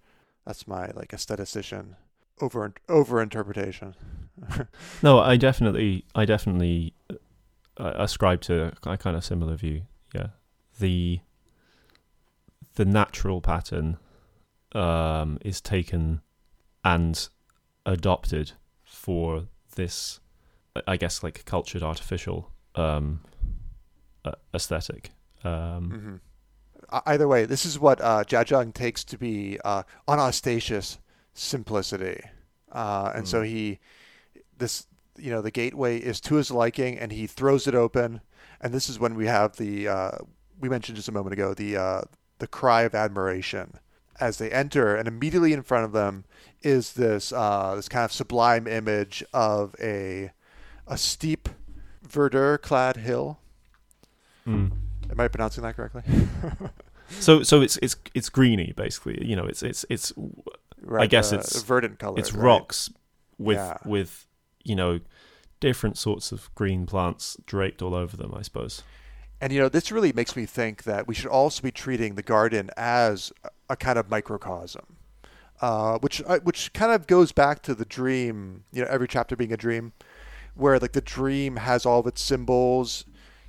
[0.44, 1.94] That's my like aesthetician
[2.40, 3.94] over over interpretation.
[5.02, 6.94] No, I definitely, I definitely
[7.76, 9.82] uh, ascribe to a kind of similar view.
[10.14, 10.28] Yeah,
[10.78, 11.20] the
[12.74, 13.98] the natural pattern
[14.72, 16.20] um, is taken
[16.84, 17.28] and
[17.84, 18.52] adopted
[18.84, 20.20] for this,
[20.86, 23.20] I guess, like cultured artificial um,
[24.24, 25.10] uh, aesthetic.
[25.44, 26.16] Um, hmm
[27.04, 30.98] Either way, this is what uh, Jiazheng takes to be uh, unostentatious
[31.34, 32.20] simplicity,
[32.72, 33.46] uh, and so Mm.
[33.46, 33.78] he
[34.58, 34.86] this
[35.16, 38.20] you know the gateway is to his liking, and he throws it open,
[38.60, 40.12] and this is when we have the uh,
[40.60, 42.02] we mentioned just a moment ago the uh,
[42.38, 43.74] the cry of admiration
[44.20, 46.24] as they enter, and immediately in front of them
[46.62, 50.30] is this uh, this kind of sublime image of a
[50.86, 51.48] a steep
[52.06, 53.38] verdure clad hill.
[54.46, 54.70] mm.
[55.10, 56.02] Am I pronouncing that correctly?
[57.20, 59.26] So, so it's it's it's greeny basically.
[59.26, 60.12] You know, it's it's it's
[60.82, 62.18] Right, guess uh, it's- verdant color.
[62.18, 62.90] it's rocks
[63.38, 63.76] with Yeah.
[63.84, 64.26] with
[64.64, 65.00] you know
[65.60, 68.32] different sorts of green plants draped all over them.
[68.34, 68.82] I suppose.
[69.40, 72.22] And you know, this really makes me think that we should also be treating the
[72.22, 73.32] garden as
[73.70, 74.96] a kind of microcosm,
[75.60, 78.64] uh, which uh, which kind of goes back to the dream.
[78.72, 79.92] You know, every chapter being a dream,
[80.54, 83.04] where like the dream has all of its symbols,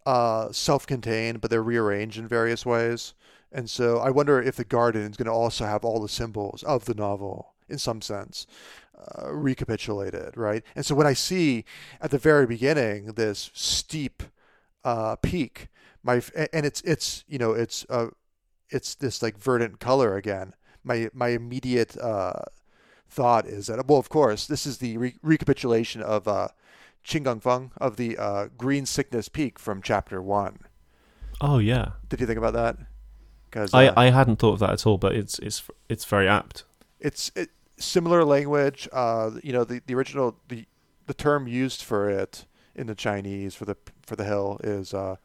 [0.06, 3.14] uh, self-contained, but they're rearranged in various ways.
[3.52, 6.64] And so I wonder if the garden is going to also have all the symbols
[6.64, 8.46] of the novel in some sense
[9.00, 10.64] uh, recapitulated, right?
[10.76, 11.66] And so when I see
[12.02, 14.24] at the very beginning this steep
[14.84, 15.68] uh, peak,
[16.04, 16.22] my
[16.54, 18.08] and it's it's you know it's uh,
[18.70, 20.54] it's this like verdant color again.
[20.84, 22.42] My my immediate uh,
[23.10, 26.50] thought is that well, of course, this is the re- recapitulation of uh,
[27.06, 30.60] Qinggeng Feng of the uh, Green Sickness Peak from chapter one.
[31.42, 32.78] Oh yeah, Did you think about that?
[33.50, 36.64] Because I I hadn't thought of that at all, but it's it's it's very apt.
[37.00, 38.88] it's it, similar language.
[38.92, 40.66] Uh, you know, the, the original the
[41.08, 45.16] the term used for it in the Chinese for the for the hill is uh,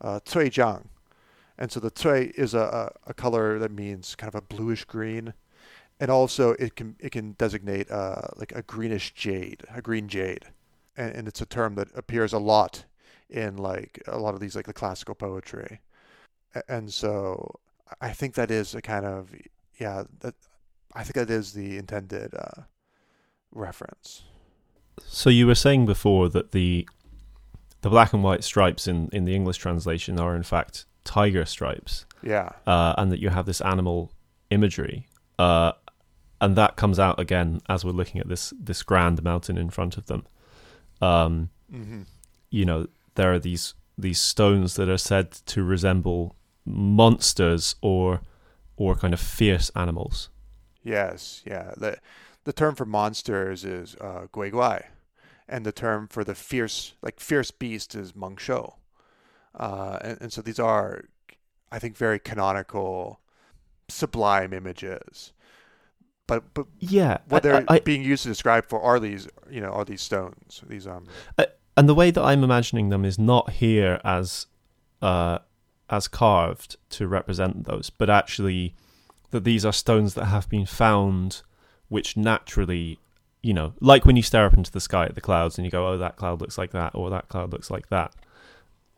[0.00, 0.86] uh, jiang,
[1.58, 4.84] and so the cui is a, a, a color that means kind of a bluish
[4.84, 5.34] green,
[6.00, 10.46] and also it can it can designate uh, like a greenish jade, a green jade,
[10.96, 12.84] and, and it's a term that appears a lot
[13.28, 15.80] in like a lot of these like the classical poetry,
[16.68, 17.58] and so
[18.00, 19.34] I think that is a kind of
[19.78, 20.34] yeah that
[20.94, 22.62] I think that is the intended uh,
[23.52, 24.22] reference.
[25.04, 26.88] So you were saying before that the
[27.82, 32.06] the black and white stripes in in the English translation are in fact tiger stripes,
[32.22, 34.10] Yeah, uh, and that you have this animal
[34.50, 35.06] imagery,
[35.38, 35.72] uh,
[36.40, 39.96] and that comes out again as we're looking at this this grand mountain in front
[39.96, 40.26] of them.
[41.00, 42.02] Um, hmm
[42.50, 46.36] you know, there are these these stones that are said to resemble
[46.66, 48.20] monsters or
[48.76, 50.28] or kind of fierce animals.
[50.82, 51.72] yes, yeah.
[51.76, 51.96] the
[52.44, 54.82] The term for monsters is uh, gui guai,
[55.48, 58.74] and the term for the fierce like fierce beast is meng shou.
[59.58, 61.04] Uh, and, and so these are,
[61.72, 63.20] I think, very canonical,
[63.88, 65.32] sublime images.
[66.26, 69.60] But but Yeah, what I- they're I- being used to describe for are these you
[69.60, 71.04] know are these stones these um
[71.76, 74.46] and the way that I'm imagining them is not here as
[75.02, 75.38] uh,
[75.88, 78.74] as carved to represent those, but actually
[79.30, 81.42] that these are stones that have been found,
[81.88, 82.98] which naturally,
[83.42, 85.70] you know, like when you stare up into the sky at the clouds and you
[85.70, 88.14] go, "Oh, that cloud looks like that," or "That cloud looks like that."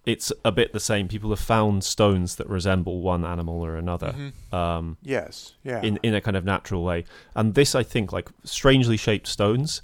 [0.06, 1.06] It's a bit the same.
[1.08, 4.32] People have found stones that resemble one animal or another.
[4.52, 7.04] Um, yes yeah in in a kind of natural way.
[7.34, 9.82] And this, I think, like strangely shaped stones,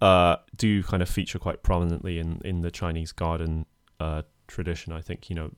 [0.00, 3.66] uh, do kind of feature quite prominently in in the Chinese garden
[4.00, 4.92] uh, tradition.
[4.92, 5.50] I think you know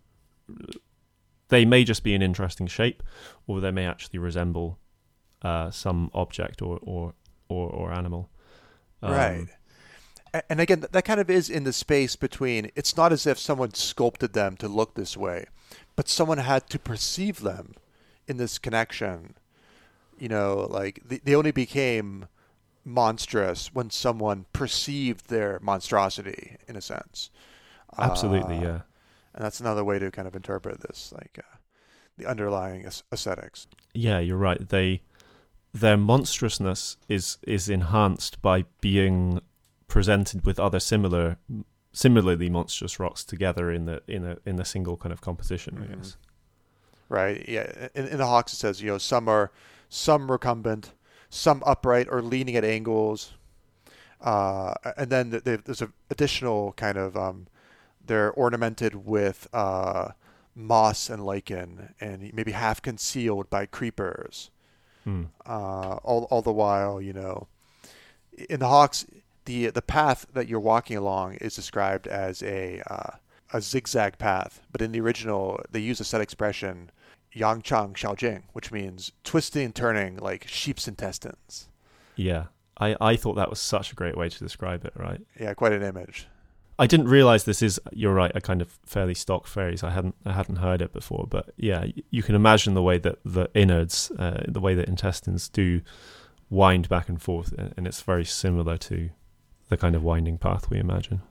[1.48, 3.02] they may just be an interesting shape,
[3.46, 4.78] or they may actually resemble
[5.42, 7.14] uh, some object or or
[7.48, 8.30] or, or animal.
[9.02, 9.46] Um, Right.
[10.50, 12.70] And again, that kind of is in the space between.
[12.74, 15.46] It's not as if someone sculpted them to look this way,
[15.94, 17.74] but someone had to perceive them
[18.26, 19.36] in this connection.
[20.18, 22.26] You know, like they, they only became
[22.84, 27.30] monstrous when someone perceived their monstrosity, in a sense.
[27.96, 28.80] Absolutely, Uh, yeah.
[29.34, 31.56] And that's another way to kind of interpret this, like uh,
[32.16, 33.66] the underlying aesthetics.
[33.92, 34.68] Yeah, you're right.
[34.68, 35.02] They
[35.72, 39.40] their monstrousness is is enhanced by being
[39.88, 41.36] presented with other similar,
[41.92, 45.78] similarly monstrous rocks together in the in a in a single kind of composition.
[45.78, 45.96] I Mhm.
[45.96, 46.16] guess.
[47.08, 47.44] Right.
[47.48, 47.88] Yeah.
[47.94, 49.50] In, in the Hawkes, it says you know some are
[49.88, 50.92] some recumbent,
[51.28, 53.32] some upright or leaning at angles,
[54.20, 57.46] uh, and then there's an additional kind of um,
[58.06, 60.10] they're ornamented with uh,
[60.54, 64.50] moss and lichen, and maybe half concealed by creepers.
[65.04, 65.24] Hmm.
[65.46, 67.46] Uh, all all the while, you know,
[68.48, 69.06] in the Hawkes,
[69.44, 73.16] the the path that you're walking along is described as a uh,
[73.52, 76.90] a zigzag path, but in the original, they use a set expression,
[77.32, 81.68] yang chang xiaojing, which means twisting and turning like sheep's intestines.
[82.16, 82.44] Yeah,
[82.78, 84.92] I I thought that was such a great way to describe it.
[84.96, 85.20] Right.
[85.38, 86.28] Yeah, quite an image.
[86.78, 89.84] I didn't realize this is you're right a kind of fairly stock phrase.
[89.84, 93.18] I hadn't I hadn't heard it before, but yeah, you can imagine the way that
[93.24, 95.82] the innards, uh, the way that intestines do
[96.50, 99.10] wind back and forth, and it's very similar to
[99.68, 101.22] the kind of winding path we imagine.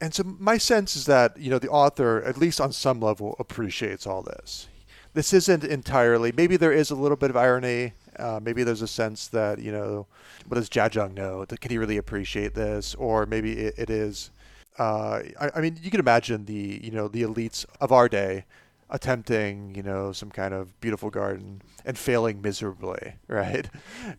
[0.00, 3.36] And so my sense is that you know the author, at least on some level,
[3.38, 4.68] appreciates all this.
[5.14, 6.32] This isn't entirely.
[6.32, 7.94] Maybe there is a little bit of irony.
[8.16, 10.06] Uh, maybe there's a sense that you know,
[10.46, 11.44] what does Jiazheng know?
[11.46, 12.94] Can he really appreciate this?
[12.96, 14.30] Or maybe it, it is.
[14.78, 18.44] Uh, I, I mean, you can imagine the you know the elites of our day
[18.90, 23.68] attempting you know some kind of beautiful garden and failing miserably, right?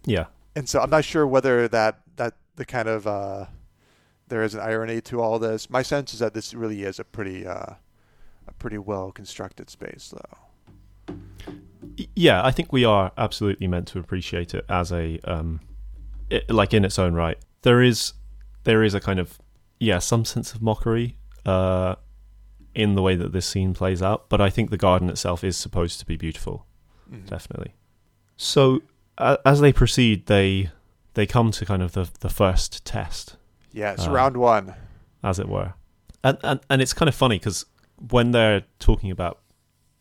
[0.05, 3.45] Yeah, and so I'm not sure whether that that the kind of uh,
[4.27, 5.69] there is an irony to all this.
[5.69, 7.73] My sense is that this really is a pretty uh,
[8.47, 11.15] a pretty well constructed space, though.
[12.15, 12.43] Yeah.
[12.43, 15.59] I think we are absolutely meant to appreciate it as a um,
[16.29, 17.37] it, like in its own right.
[17.61, 18.13] There is
[18.63, 19.39] there is a kind of
[19.79, 21.95] yeah some sense of mockery uh,
[22.75, 25.57] in the way that this scene plays out, but I think the garden itself is
[25.57, 26.65] supposed to be beautiful.
[27.11, 27.25] Mhm.
[27.27, 27.73] definitely.
[28.37, 28.81] So
[29.17, 30.69] uh, as they proceed, they
[31.15, 33.35] they come to kind of the the first test,
[33.73, 34.75] Yeah, so Uh, round one.
[35.23, 35.73] as it were,
[36.23, 37.65] and and and it's kind of funny because
[38.09, 39.39] when they're talking about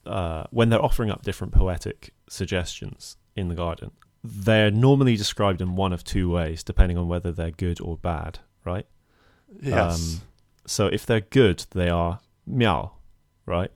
[0.07, 3.91] uh, when they're offering up different poetic suggestions in the garden,
[4.23, 8.39] they're normally described in one of two ways, depending on whether they're good or bad,
[8.65, 8.87] right?
[9.61, 10.15] Yes.
[10.15, 10.21] Um,
[10.67, 12.93] so if they're good, they are miao,
[13.47, 13.71] right?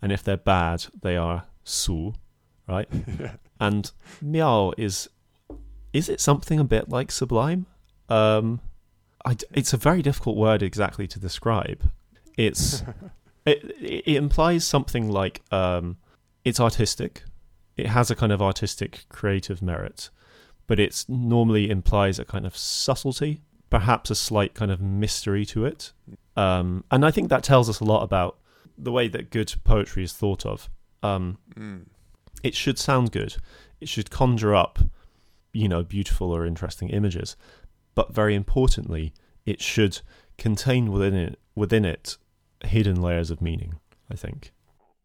[0.00, 2.14] And if they're bad, they are su,
[2.68, 2.88] right?
[3.60, 3.92] And
[4.22, 5.10] miao is
[5.92, 7.66] is it something a bit like sublime?
[8.08, 8.60] Um,
[9.24, 11.90] I it's a very difficult word exactly to describe.
[12.38, 12.82] It's
[13.46, 15.98] it, it implies something like um,
[16.44, 17.22] it's artistic.
[17.76, 20.08] It has a kind of artistic creative merit,
[20.66, 25.64] but it normally implies a kind of subtlety, perhaps a slight kind of mystery to
[25.64, 25.92] it.
[26.36, 28.36] Um, and I think that tells us a lot about
[28.76, 30.68] the way that good poetry is thought of.
[31.02, 31.86] Um, Mm.
[32.42, 33.36] it should sound good.
[33.80, 34.78] It should conjure up,
[35.52, 37.36] you know, beautiful or interesting images.
[37.94, 39.12] But very importantly,
[39.46, 40.00] it should
[40.38, 42.16] contain within it within it
[42.64, 43.74] hidden layers of meaning.
[44.10, 44.52] I think.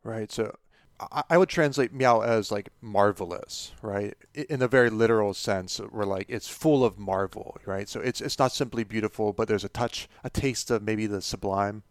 [0.03, 0.31] Right.
[0.31, 0.55] So
[0.99, 4.13] I, I would translate miao as like marvelous, right?
[4.33, 7.89] In a very literal sense, where like it's full of marvel, right?
[7.89, 11.21] So it's it's not simply beautiful, but there's a touch, a taste of maybe the
[11.21, 11.83] sublime.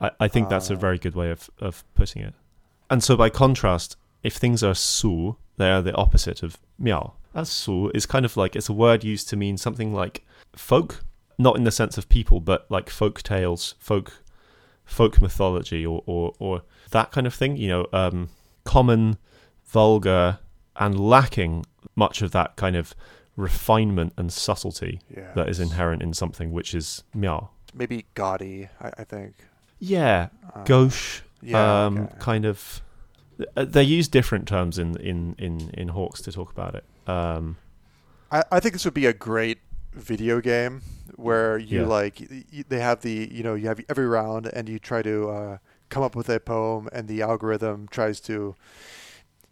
[0.00, 2.34] I, I think that's a Uh, very good way of, of putting it.
[2.88, 7.14] And so by contrast, if things are su, they are the opposite of miao.
[7.34, 10.24] As su is kind of like it's a word used to mean something like
[10.54, 11.04] folk,
[11.38, 14.22] not in the sense of people, but like folk tales, folk
[14.84, 18.28] folk mythology or, or, or that kind of thing, you know, um,
[18.64, 19.18] common,
[19.64, 20.38] vulgar,
[20.76, 21.64] and lacking
[21.96, 22.94] much of that kind of
[23.36, 25.32] refinement and subtlety Yeah.
[25.34, 27.50] that is inherent in something which is miao.
[27.74, 28.68] Maybe gaudy.
[28.80, 29.34] I, I think.
[29.78, 31.86] Yeah, Uh, gauche, Yeah.
[31.86, 32.14] um, okay.
[32.18, 32.82] kind of.
[33.56, 36.84] uh, They use different terms in in in in Hawkes to talk about it.
[37.08, 37.56] Um,
[38.32, 39.58] I, I think this would be a great
[39.92, 40.82] video game
[41.16, 41.86] where you Yeah.
[41.86, 45.02] like y- y- they have the you know you have every round and you try
[45.02, 45.58] to uh,
[45.88, 48.54] come up with a poem and the algorithm tries to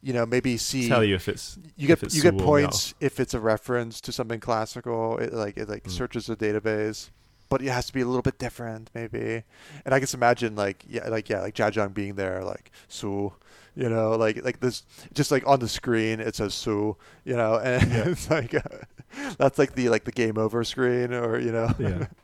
[0.02, 3.34] you know maybe see tell you if it's you get you get points if it's
[3.34, 5.90] a reference to something classical it like it like Mm.
[5.90, 7.10] searches the database
[7.48, 9.42] but it has to be a little bit different maybe
[9.84, 13.32] and i just imagine like yeah like yeah like Jiazheng being there like su
[13.74, 14.84] you know like like this
[15.14, 18.08] just like on the screen it says su you know and Yeah.
[18.08, 18.54] it's like
[19.38, 22.06] that's like the like the game over screen or you know yeah.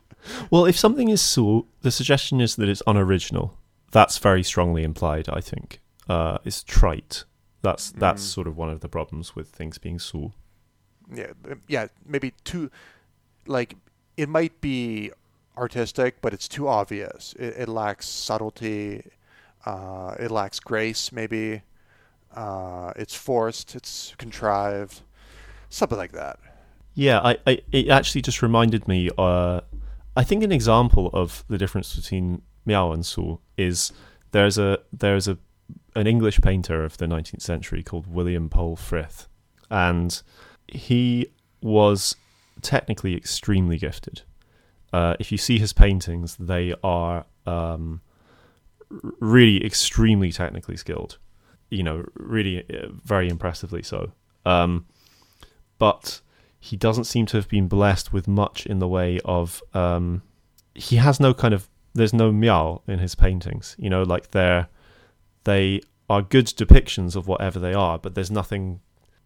[0.49, 3.57] Well, if something is su, the suggestion is that it's unoriginal.
[3.93, 5.29] That's very strongly implied.
[5.29, 5.79] I think
[6.09, 7.23] uh, it's trite.
[7.61, 8.33] That's that's Mm.
[8.35, 10.33] sort of one of the problems with things being su.
[11.15, 11.31] yeah
[11.67, 12.69] yeah maybe too
[13.45, 13.75] like
[14.17, 15.11] it might be
[15.57, 19.03] artistic but it's too obvious it, it lacks subtlety
[19.65, 21.61] uh, it lacks grace maybe
[22.35, 25.01] uh, it's forced it's contrived
[25.69, 26.39] something like that
[26.95, 29.61] Yeah, I, I it actually just reminded me uh,
[30.15, 33.91] I think an example of the difference between Miao and Su is
[34.31, 35.37] there's a there's a
[35.95, 39.27] an English painter of the 19th century called William Powell Frith,
[39.69, 40.21] and
[40.67, 41.27] he
[41.61, 42.15] was
[42.61, 44.21] technically extremely gifted.
[44.91, 48.01] Uh, if you see his paintings, they are um,
[49.19, 51.17] really extremely technically skilled.
[51.69, 54.11] You know, really uh, very impressively so.
[54.45, 54.85] Um,
[55.79, 56.21] but
[56.59, 59.61] he doesn't seem to have been blessed with much in the way of.
[59.73, 60.21] Um,
[60.75, 61.69] he has no kind of.
[61.93, 63.75] There's no miao in his paintings.
[63.77, 64.67] You know, like they're
[65.43, 68.81] they are good depictions of whatever they are, but there's nothing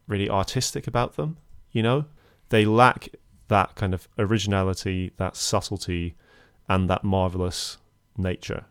[0.07, 1.37] really artistic about them.
[1.71, 2.05] You know,
[2.49, 3.09] they lack
[3.47, 6.15] that kind of originality, that subtlety,
[6.67, 7.77] and that marvelous
[8.17, 8.65] nature.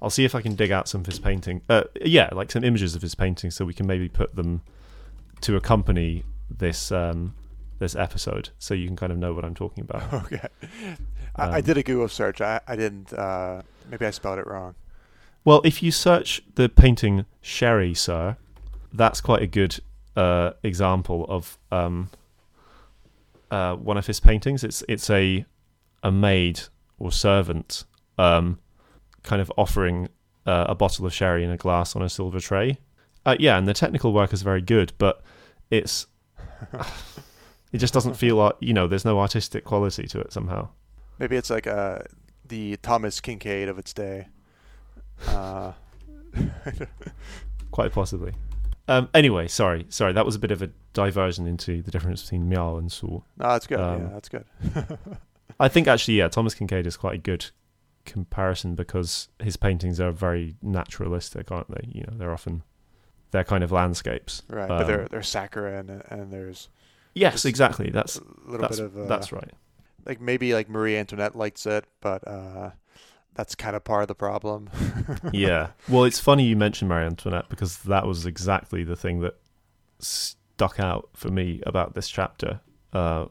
[0.00, 1.62] I'll see if I can dig out some of his painting.
[1.68, 4.62] Uh, yeah, like some images of his painting, so we can maybe put them
[5.40, 7.34] to accompany this um,
[7.78, 10.12] this episode, so you can kind of know what I'm talking about.
[10.32, 10.40] Okay,
[11.38, 12.40] I, I Um, did a Google search.
[12.40, 13.12] I, I didn't.
[13.12, 14.74] Uh, maybe I spelled it wrong.
[15.44, 18.36] Well, if you search the painting Sherry, sir,
[18.92, 19.78] that's quite a good
[20.16, 22.10] uh, example of um,
[23.50, 24.64] uh, one of his paintings.
[24.64, 25.44] It's it's a
[26.02, 26.60] a maid
[26.98, 27.84] or servant
[28.18, 28.58] um,
[29.22, 30.08] kind of offering
[30.46, 32.78] uh, a bottle of sherry in a glass on a silver tray.
[33.26, 35.22] Uh, yeah, and the technical work is very good, but
[35.70, 36.06] it's
[37.72, 38.86] it just doesn't feel like you know.
[38.86, 40.68] There's no artistic quality to it somehow.
[41.18, 42.00] Maybe it's like uh,
[42.46, 44.28] the Thomas Kinkade of its day.
[45.26, 45.72] Uh,
[47.70, 48.32] Quite possibly.
[48.86, 50.12] Um, anyway, sorry, sorry.
[50.12, 53.06] That was a bit of a diversion into the difference between Miao and Su.
[53.06, 53.80] no, that's good.
[53.80, 54.44] Um, yeah, that's good.
[55.60, 57.46] I think actually, yeah, Thomas Kinkade is quite a good
[58.06, 61.88] comparison because his paintings are very naturalistic, aren't they?
[61.92, 62.62] You know, they're often
[63.30, 64.42] they're kind of landscapes.
[64.48, 66.68] right, Um, but there there's saccharine and, and there's
[67.14, 67.90] Yes, exactly.
[67.90, 69.52] That's a little that's bit of uh, that's right.
[70.08, 72.70] Like maybe like Marie Antoinette likes it, but uh,
[73.34, 74.70] that's kind of part of the problem.
[75.32, 75.68] yeah.
[75.88, 79.38] Well, it's funny you mentioned Marie Antoinette because that was exactly the thing that
[80.00, 82.60] stuck out for me about this chapter.
[82.92, 83.26] Uh,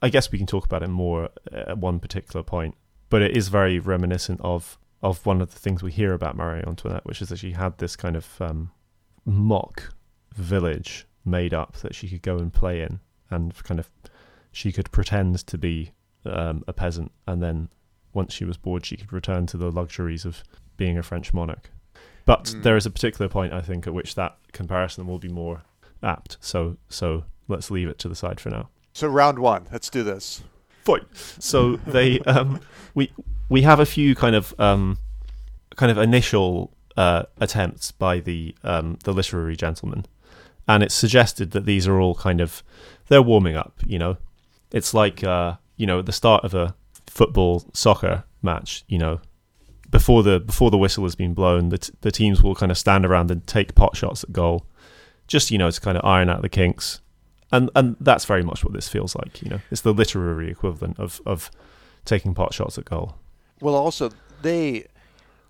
[0.00, 2.76] I guess we can talk about it more at one particular point,
[3.10, 6.62] but it is very reminiscent of of one of the things we hear about Marie
[6.66, 8.70] Antoinette, which is that she had this kind of um,
[9.24, 9.94] mock
[10.34, 13.00] village made up that she could go and play in,
[13.30, 13.90] and kind of
[14.52, 15.92] she could pretend to be
[16.24, 17.68] um, a peasant, and then
[18.12, 20.42] once she was bored, she could return to the luxuries of
[20.76, 21.70] being a French monarch.
[22.26, 22.62] But Mm.
[22.62, 25.62] there is a particular point, I think, at which that comparison will be more
[26.02, 26.36] apt.
[26.40, 28.68] So, so let's leave it to the side for now.
[28.92, 30.42] so round one, let's do this.
[30.84, 31.06] Fine.
[31.14, 32.60] So they, um,
[32.94, 33.12] we
[33.48, 34.98] we have a few kind of um,
[35.76, 40.06] kind of initial uh, attempts by the um, the literary gentleman,
[40.66, 42.62] and it's suggested that these are all kind of
[43.08, 43.74] they're warming up.
[43.86, 44.16] You know,
[44.72, 46.74] it's like uh, you know at the start of a
[47.06, 48.84] football soccer match.
[48.88, 49.20] You know,
[49.90, 52.78] before the before the whistle has been blown, the t- the teams will kind of
[52.78, 54.66] stand around and take pot shots at goal,
[55.26, 57.00] just you know to kind of iron out the kinks,
[57.50, 59.42] and and that's very much what this feels like.
[59.42, 61.50] You know, it's the literary equivalent of of
[62.04, 63.16] taking pot shots at goal.
[63.60, 64.10] Well, also
[64.42, 64.86] they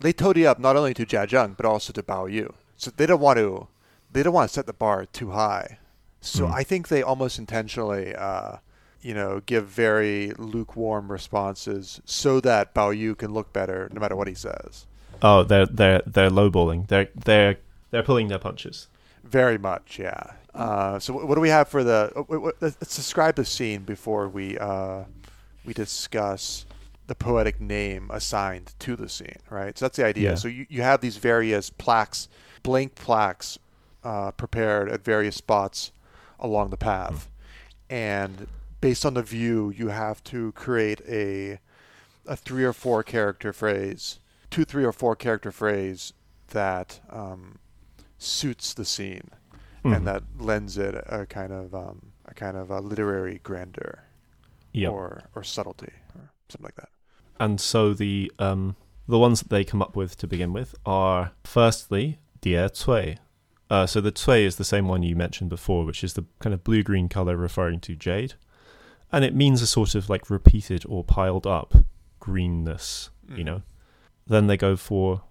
[0.00, 2.54] they toady up not only to Jiazheng but also to Bao Yu.
[2.76, 3.68] So they don't want to
[4.12, 5.78] they don't want to set the bar too high.
[6.22, 6.52] So Mm.
[6.60, 8.56] I think they almost intentionally, uh,
[9.02, 14.16] you know, give very lukewarm responses so that Bao Yu can look better no matter
[14.16, 14.86] what he says.
[15.22, 16.88] Oh, they're they're they're lowballing.
[16.88, 17.56] They're they're
[17.90, 18.88] they're pulling their punches.
[19.24, 20.32] Very much, yeah.
[20.54, 22.24] Uh, so what do we have for the?
[22.28, 25.04] wait, let's describe the scene before we uh,
[25.64, 26.66] we discuss
[27.06, 29.76] the poetic name assigned to the scene, right?
[29.76, 30.30] So that's the idea.
[30.30, 30.34] Yeah.
[30.36, 32.28] So you, you have these various plaques,
[32.62, 33.58] blank plaques,
[34.04, 35.92] uh, prepared at various spots
[36.38, 37.28] along the path,
[37.88, 38.46] and
[38.80, 41.58] based on the view, you have to create a
[42.26, 44.20] a three or four character phrase,
[44.50, 46.12] two, three or four character phrase
[46.48, 47.58] that um,
[48.18, 49.30] suits the scene
[49.84, 49.96] Mhm.
[49.96, 54.04] and that lends it a kind of um, a kind of a literary grandeur
[54.72, 54.92] Yep.
[54.92, 56.90] or or subtlety or something like that.
[57.40, 58.76] and so the um
[59.08, 63.18] the ones that they come up with to begin with are firstly Die Cui.
[63.70, 66.52] Uh, so the Cui is the same one you mentioned before, which is the kind
[66.54, 68.34] of blue green color referring to jade,
[69.12, 71.74] and it means a sort of like repeated or piled up
[72.20, 73.10] greenness.
[73.28, 73.44] You Mhm.
[73.44, 73.62] know.
[74.26, 75.22] Then they go for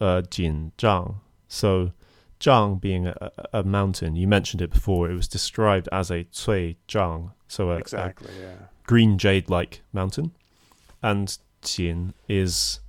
[0.00, 1.16] uh, Jin Zhang.
[1.48, 1.92] So
[2.40, 5.08] Zhang being a, a, a mountain, you mentioned it before.
[5.10, 8.66] It was described as a Cui Zhang, so a, a exactly, yeah.
[8.84, 10.32] green jade like mountain.
[11.02, 12.80] And Jin is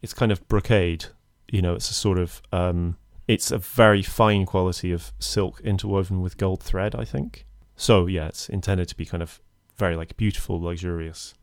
[0.00, 1.06] it's kind of brocade.
[1.50, 2.96] You know, it's a sort of um
[3.28, 7.44] it's a very fine quality of silk interwoven with gold thread, I think.
[7.76, 9.40] So yeah, it's intended to be kind of
[9.76, 11.34] very like beautiful, luxurious,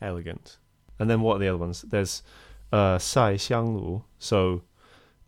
[0.00, 0.58] elegant.
[0.98, 1.82] and then what are the other ones?
[1.82, 2.22] There's
[2.72, 4.02] uh, Sai Xianglu.
[4.18, 4.62] So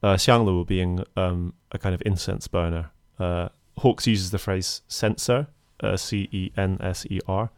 [0.02, 2.90] uh, Xianglu being um, a kind of incense burner.
[3.18, 3.48] Uh,
[3.78, 5.46] Hawkes uses the phrase censer,
[5.80, 7.50] uh, C E N S E R,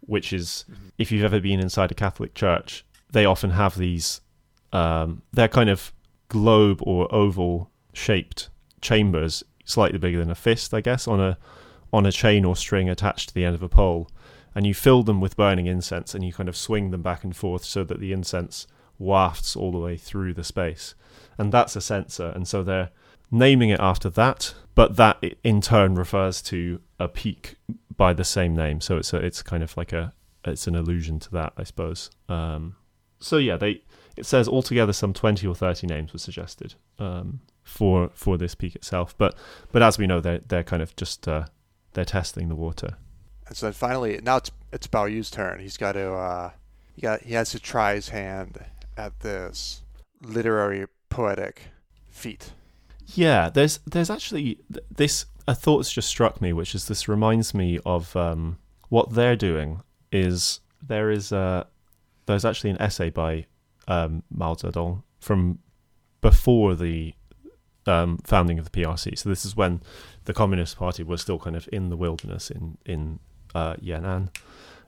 [0.00, 0.64] which is
[0.98, 4.20] if you've ever been inside a Catholic church, they often have these.
[4.72, 5.92] Um, they're kind of
[6.28, 11.38] globe or oval shaped chambers, slightly bigger than a fist, I guess, on a
[11.92, 14.08] on a chain or string attached to the end of a pole,
[14.54, 17.36] and you fill them with burning incense, and you kind of swing them back and
[17.36, 18.66] forth so that the incense
[18.98, 20.94] wafts all the way through the space,
[21.38, 22.90] and that's a censer, and so they're
[23.30, 27.56] naming it after that, but that in turn refers to a peak
[27.96, 30.12] by the same name, so it's a, it's kind of like a
[30.44, 32.10] it's an allusion to that, I suppose.
[32.28, 32.76] Um,
[33.18, 33.82] so yeah, they
[34.16, 38.74] it says altogether some twenty or thirty names were suggested um, for for this peak
[38.74, 39.34] itself, but
[39.72, 41.44] but as we know, they're they're kind of just uh,
[41.92, 42.96] they're testing the water.
[43.50, 45.58] And so then finally, now it's it's Bao Yu's turn.
[45.58, 46.50] He's got to uh,
[46.94, 48.64] he got he has to try his hand
[48.96, 49.82] at this
[50.22, 51.62] literary poetic
[52.08, 52.52] feat.
[53.08, 57.80] Yeah, there's there's actually this a thought's just struck me, which is this reminds me
[57.84, 59.82] of um, what they're doing.
[60.12, 61.64] Is there is uh,
[62.26, 63.46] there's actually an essay by
[63.88, 65.58] um, Mao Zedong from
[66.20, 67.14] before the
[67.86, 69.18] um, founding of the PRC.
[69.18, 69.82] So this is when
[70.26, 73.18] the Communist Party was still kind of in the wilderness in in
[73.54, 74.28] uh, Yan'an.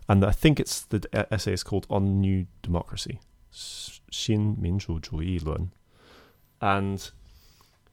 [0.08, 3.20] And I think it's the essay is called On New Democracy,
[3.52, 5.72] Xin Minzhu Zhuyi Lun.
[6.60, 7.10] And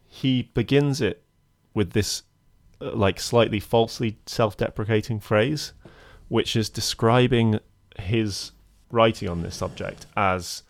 [0.09, 1.23] he begins it
[1.73, 2.23] with this
[2.81, 5.73] uh, like slightly falsely self-deprecating phrase
[6.27, 7.59] which is describing
[7.97, 8.51] his
[8.91, 10.63] writing on this subject as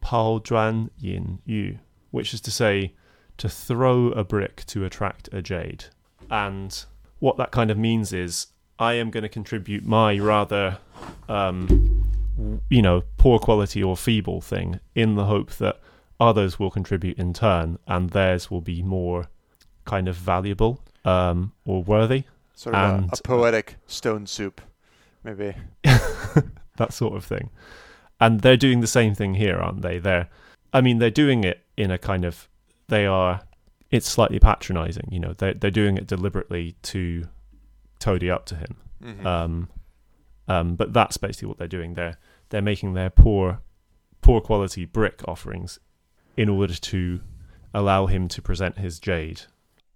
[0.00, 1.78] pao zhuan yin yu
[2.10, 2.94] which is to say
[3.38, 5.86] to throw a brick to attract a jade
[6.30, 6.84] and
[7.18, 8.48] what that kind of means is
[8.82, 10.78] i am going to contribute my rather
[11.28, 12.04] um,
[12.68, 15.80] you know poor quality or feeble thing in the hope that
[16.20, 19.28] others will contribute in turn and theirs will be more
[19.84, 22.24] kind of valuable um, or worthy.
[22.54, 24.60] Sort of a, a poetic stone soup,
[25.24, 25.54] maybe.
[25.82, 27.50] that sort of thing.
[28.20, 29.98] And they're doing the same thing here aren't they?
[29.98, 30.28] They're
[30.72, 32.48] i mean they're doing it in a kind of
[32.88, 33.42] they are
[33.90, 37.24] it's slightly patronizing you know they're, they're doing it deliberately to
[38.04, 39.24] toady up to him Mhm.
[39.26, 39.68] um,
[40.48, 41.94] um, but that's basically what they're doing.
[41.94, 42.18] They're
[42.50, 43.60] they're making their poor
[44.20, 45.78] poor quality brick offerings
[46.36, 47.20] in order to
[47.74, 49.42] allow him to present his jade.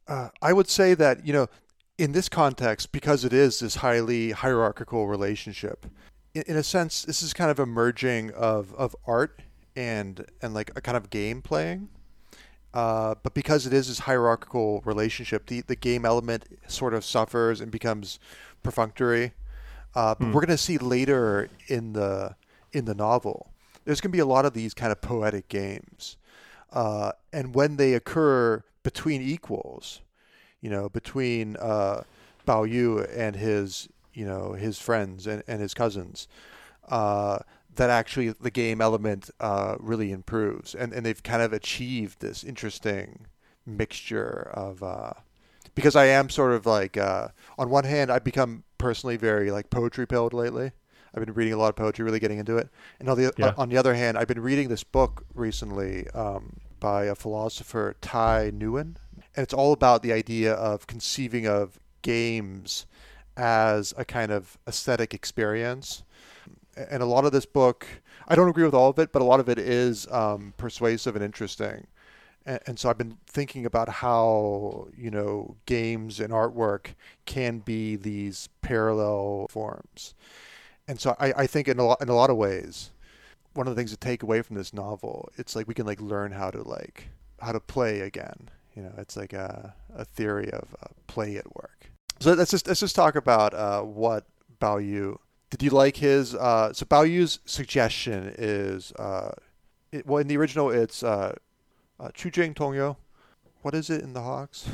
[0.08, 1.46] Uh, I would say that you know,
[1.98, 5.86] in this context, because it is this highly hierarchical relationship,
[6.34, 9.42] in, in a sense, this is kind of a merging of, of art
[9.76, 11.88] and and like a kind of game playing.
[12.76, 17.58] Uh, but because it is this hierarchical relationship, the, the game element sort of suffers
[17.62, 18.18] and becomes
[18.62, 19.32] perfunctory.
[19.94, 20.32] Uh, but Hmm.
[20.32, 22.36] we're going to see later in the
[22.72, 23.38] in the novel,
[23.84, 26.18] there's going to be a lot of these kind of poetic games,
[26.70, 30.02] uh, and when they occur between equals,
[30.60, 32.02] you know, between uh,
[32.46, 36.28] Bao Yu and his, you know, his friends and, and his cousins,
[36.90, 37.38] uh,
[37.76, 42.44] that actually the game element uh, really improves, and and they've kind of achieved this
[42.44, 43.26] interesting
[43.64, 44.82] mixture of.
[44.82, 45.12] Uh,
[45.74, 49.68] because I am sort of like, uh, on one hand, I've become personally very like
[49.68, 50.72] poetry pilled lately.
[51.14, 52.68] I've been reading a lot of poetry, really getting into it.
[52.98, 53.52] And on the Yeah.
[53.58, 58.50] on the other hand, I've been reading this book recently um, by a philosopher Thi
[58.52, 58.96] Nguyen,
[59.34, 62.86] and it's all about the idea of conceiving of games
[63.36, 66.02] as a kind of aesthetic experience.
[66.76, 67.86] And a lot of this book,
[68.28, 71.16] I don't agree with all of it, but a lot of it is um, persuasive
[71.16, 71.86] and interesting.
[72.44, 77.96] And, and so I've been thinking about how you know games and artwork can be
[77.96, 80.14] these parallel forms.
[80.88, 82.90] And so I, I think in a lot in a lot of ways,
[83.54, 86.00] one of the things to take away from this novel, it's like we can like
[86.00, 87.08] learn how to like
[87.40, 88.50] how to play again.
[88.74, 91.90] You know, it's like a, a theory of uh, play at work.
[92.20, 94.24] So let's just let's just talk about uh, what
[94.60, 95.18] Bao Yu.
[95.58, 96.34] Did you like his?
[96.34, 99.32] Uh, so Bao Yu's suggestion is, uh,
[99.90, 101.34] it, well, in the original, it's uh,
[101.98, 102.96] uh, Qu Jing Tongyou.
[103.62, 104.68] What is it in the Hawkes?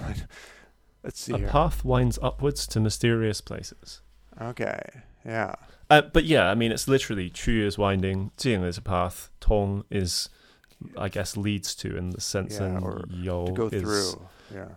[1.05, 1.49] let's see A here.
[1.49, 4.01] path winds upwards to mysterious places.
[4.41, 4.81] Okay,
[5.25, 5.55] yeah.
[5.89, 9.85] Uh, but yeah, I mean, it's literally Chu is winding, Jing is a path, Tong
[9.91, 10.29] is,
[10.99, 14.27] I guess, leads to in the sense, Yeah, and or Yo To go is through,
[14.53, 14.69] yeah.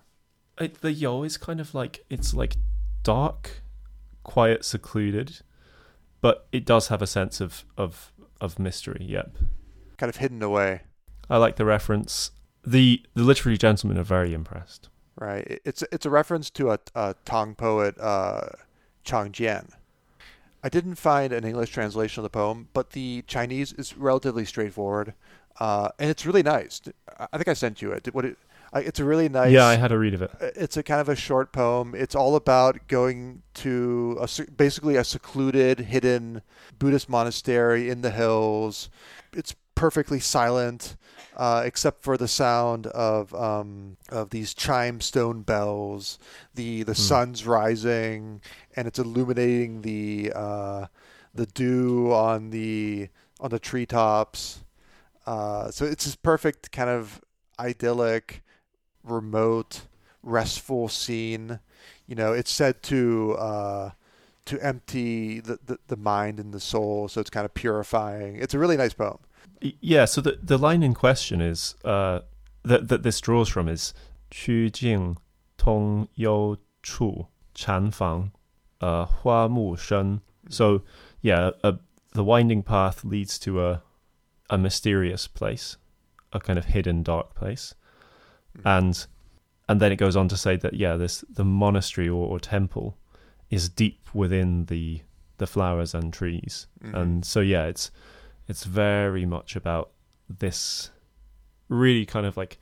[0.60, 2.58] it, the yo is kind of like it's like
[3.04, 3.64] dark,
[4.24, 5.40] quiet, secluded,
[6.26, 8.12] but it does have a sense of of
[8.42, 9.04] of mystery.
[9.16, 9.30] Yep,
[9.98, 10.82] Kind of hidden away.
[11.30, 12.32] I like the reference.
[12.66, 14.90] the The literary gentlemen are very impressed.
[15.20, 15.62] right?
[15.64, 18.48] It's it's a reference to a, a Tang poet, uh,
[19.04, 19.68] Chang Jian.
[20.64, 25.14] I didn't find an English translation of the poem, but the Chinese is relatively straightforward,
[25.60, 26.82] uh, and it's really nice.
[27.20, 28.12] I think I sent you it.
[28.16, 28.38] What it,
[28.80, 29.52] it's a really nice.
[29.52, 30.32] Yeah, I had a read of it.
[30.40, 31.94] it's a kind of a short poem.
[31.96, 36.42] It's all about going to a, basically a secluded, hidden
[36.78, 38.90] Buddhist monastery in the hills.
[39.34, 40.96] It's perfectly silent,
[41.36, 46.18] uh, except for the sound of um, of these chime stone bells.
[46.56, 48.42] The the sun's rising,
[48.76, 50.88] and it's illuminating the uh,
[51.34, 53.10] the dew on the
[53.40, 54.64] on the treetops.
[55.26, 57.22] Uh, so it's this perfect kind of
[57.60, 58.44] idyllic
[59.06, 59.82] remote,
[60.24, 61.60] restful scene.
[62.08, 63.90] You know, it's said to uh,
[64.46, 68.36] to empty the, the, the mind and the soul, so it's kind of purifying.
[68.38, 69.20] It's a really nice poem.
[69.62, 70.06] Yeah.
[70.06, 72.22] So the the line in question is uh,
[72.64, 73.94] that that this draws from is
[74.32, 75.18] Qu jing
[75.58, 78.32] tong you chu chan fang,
[78.82, 80.84] uh, hua mu shen." So
[81.22, 81.80] yeah, a,
[82.14, 83.82] the winding path leads to a
[84.50, 85.78] a mysterious place,
[86.32, 87.74] a kind of hidden dark place
[88.64, 89.06] and
[89.68, 92.98] and then it goes on to say that yeah, this the monastery or, or temple
[93.50, 95.02] is deep within the
[95.38, 96.94] the flowers and trees, Mhm.
[97.02, 97.92] and so yeah, it's
[98.48, 99.92] it's very much about
[100.30, 100.92] this
[101.70, 102.60] really kind of like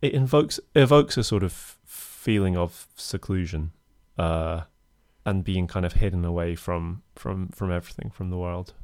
[0.00, 1.52] it invokes evokes a sort of
[1.84, 3.72] feeling of seclusion
[4.18, 4.62] uh
[5.26, 8.74] and being kind of hidden away from from from everything from the world.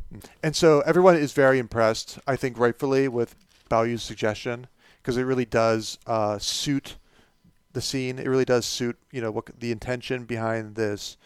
[0.43, 3.35] And so everyone is very impressed, I think rightfully, with
[3.69, 4.67] Baoyu's suggestion
[5.02, 6.98] because it really does uh, suit
[7.74, 8.20] the scene.
[8.20, 11.18] It really does suit, you know, what the intention behind this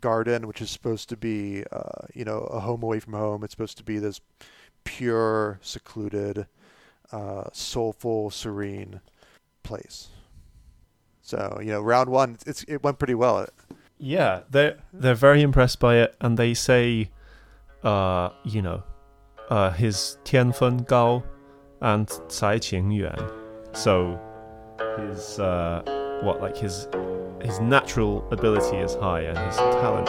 [0.00, 3.42] garden, which is supposed to be, uh, you know, a home away from home.
[3.44, 4.20] It's supposed to be this
[4.84, 6.46] pure, secluded,
[7.12, 9.00] uh, soulful, serene
[9.62, 10.08] place.
[11.22, 13.46] So, you know, round one, it's it went pretty well.
[14.02, 17.10] yeah they're they're very impressed by it and they say
[17.84, 18.82] uh you know
[19.50, 21.22] uh his 天分高
[21.81, 23.31] and Tai Ching Yuan.
[23.73, 24.19] So
[24.97, 25.81] his uh,
[26.23, 26.87] what like his
[27.41, 30.07] his natural ability is high and his talent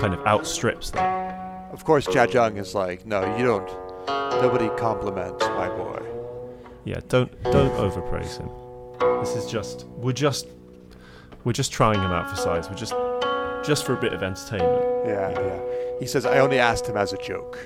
[0.00, 1.24] kind of outstrips that.
[1.72, 3.68] Of course, Jia Zheng is like, no, you don't.
[4.40, 6.00] Nobody compliments my boy.
[6.84, 8.48] Yeah, don't don't overpraise him.
[9.20, 10.48] This is just we're just
[11.44, 12.68] we're just trying him out for size.
[12.68, 12.94] We're just
[13.64, 14.84] just for a bit of entertainment.
[15.06, 15.60] Yeah, yeah.
[15.98, 17.58] He says I only asked him as a joke.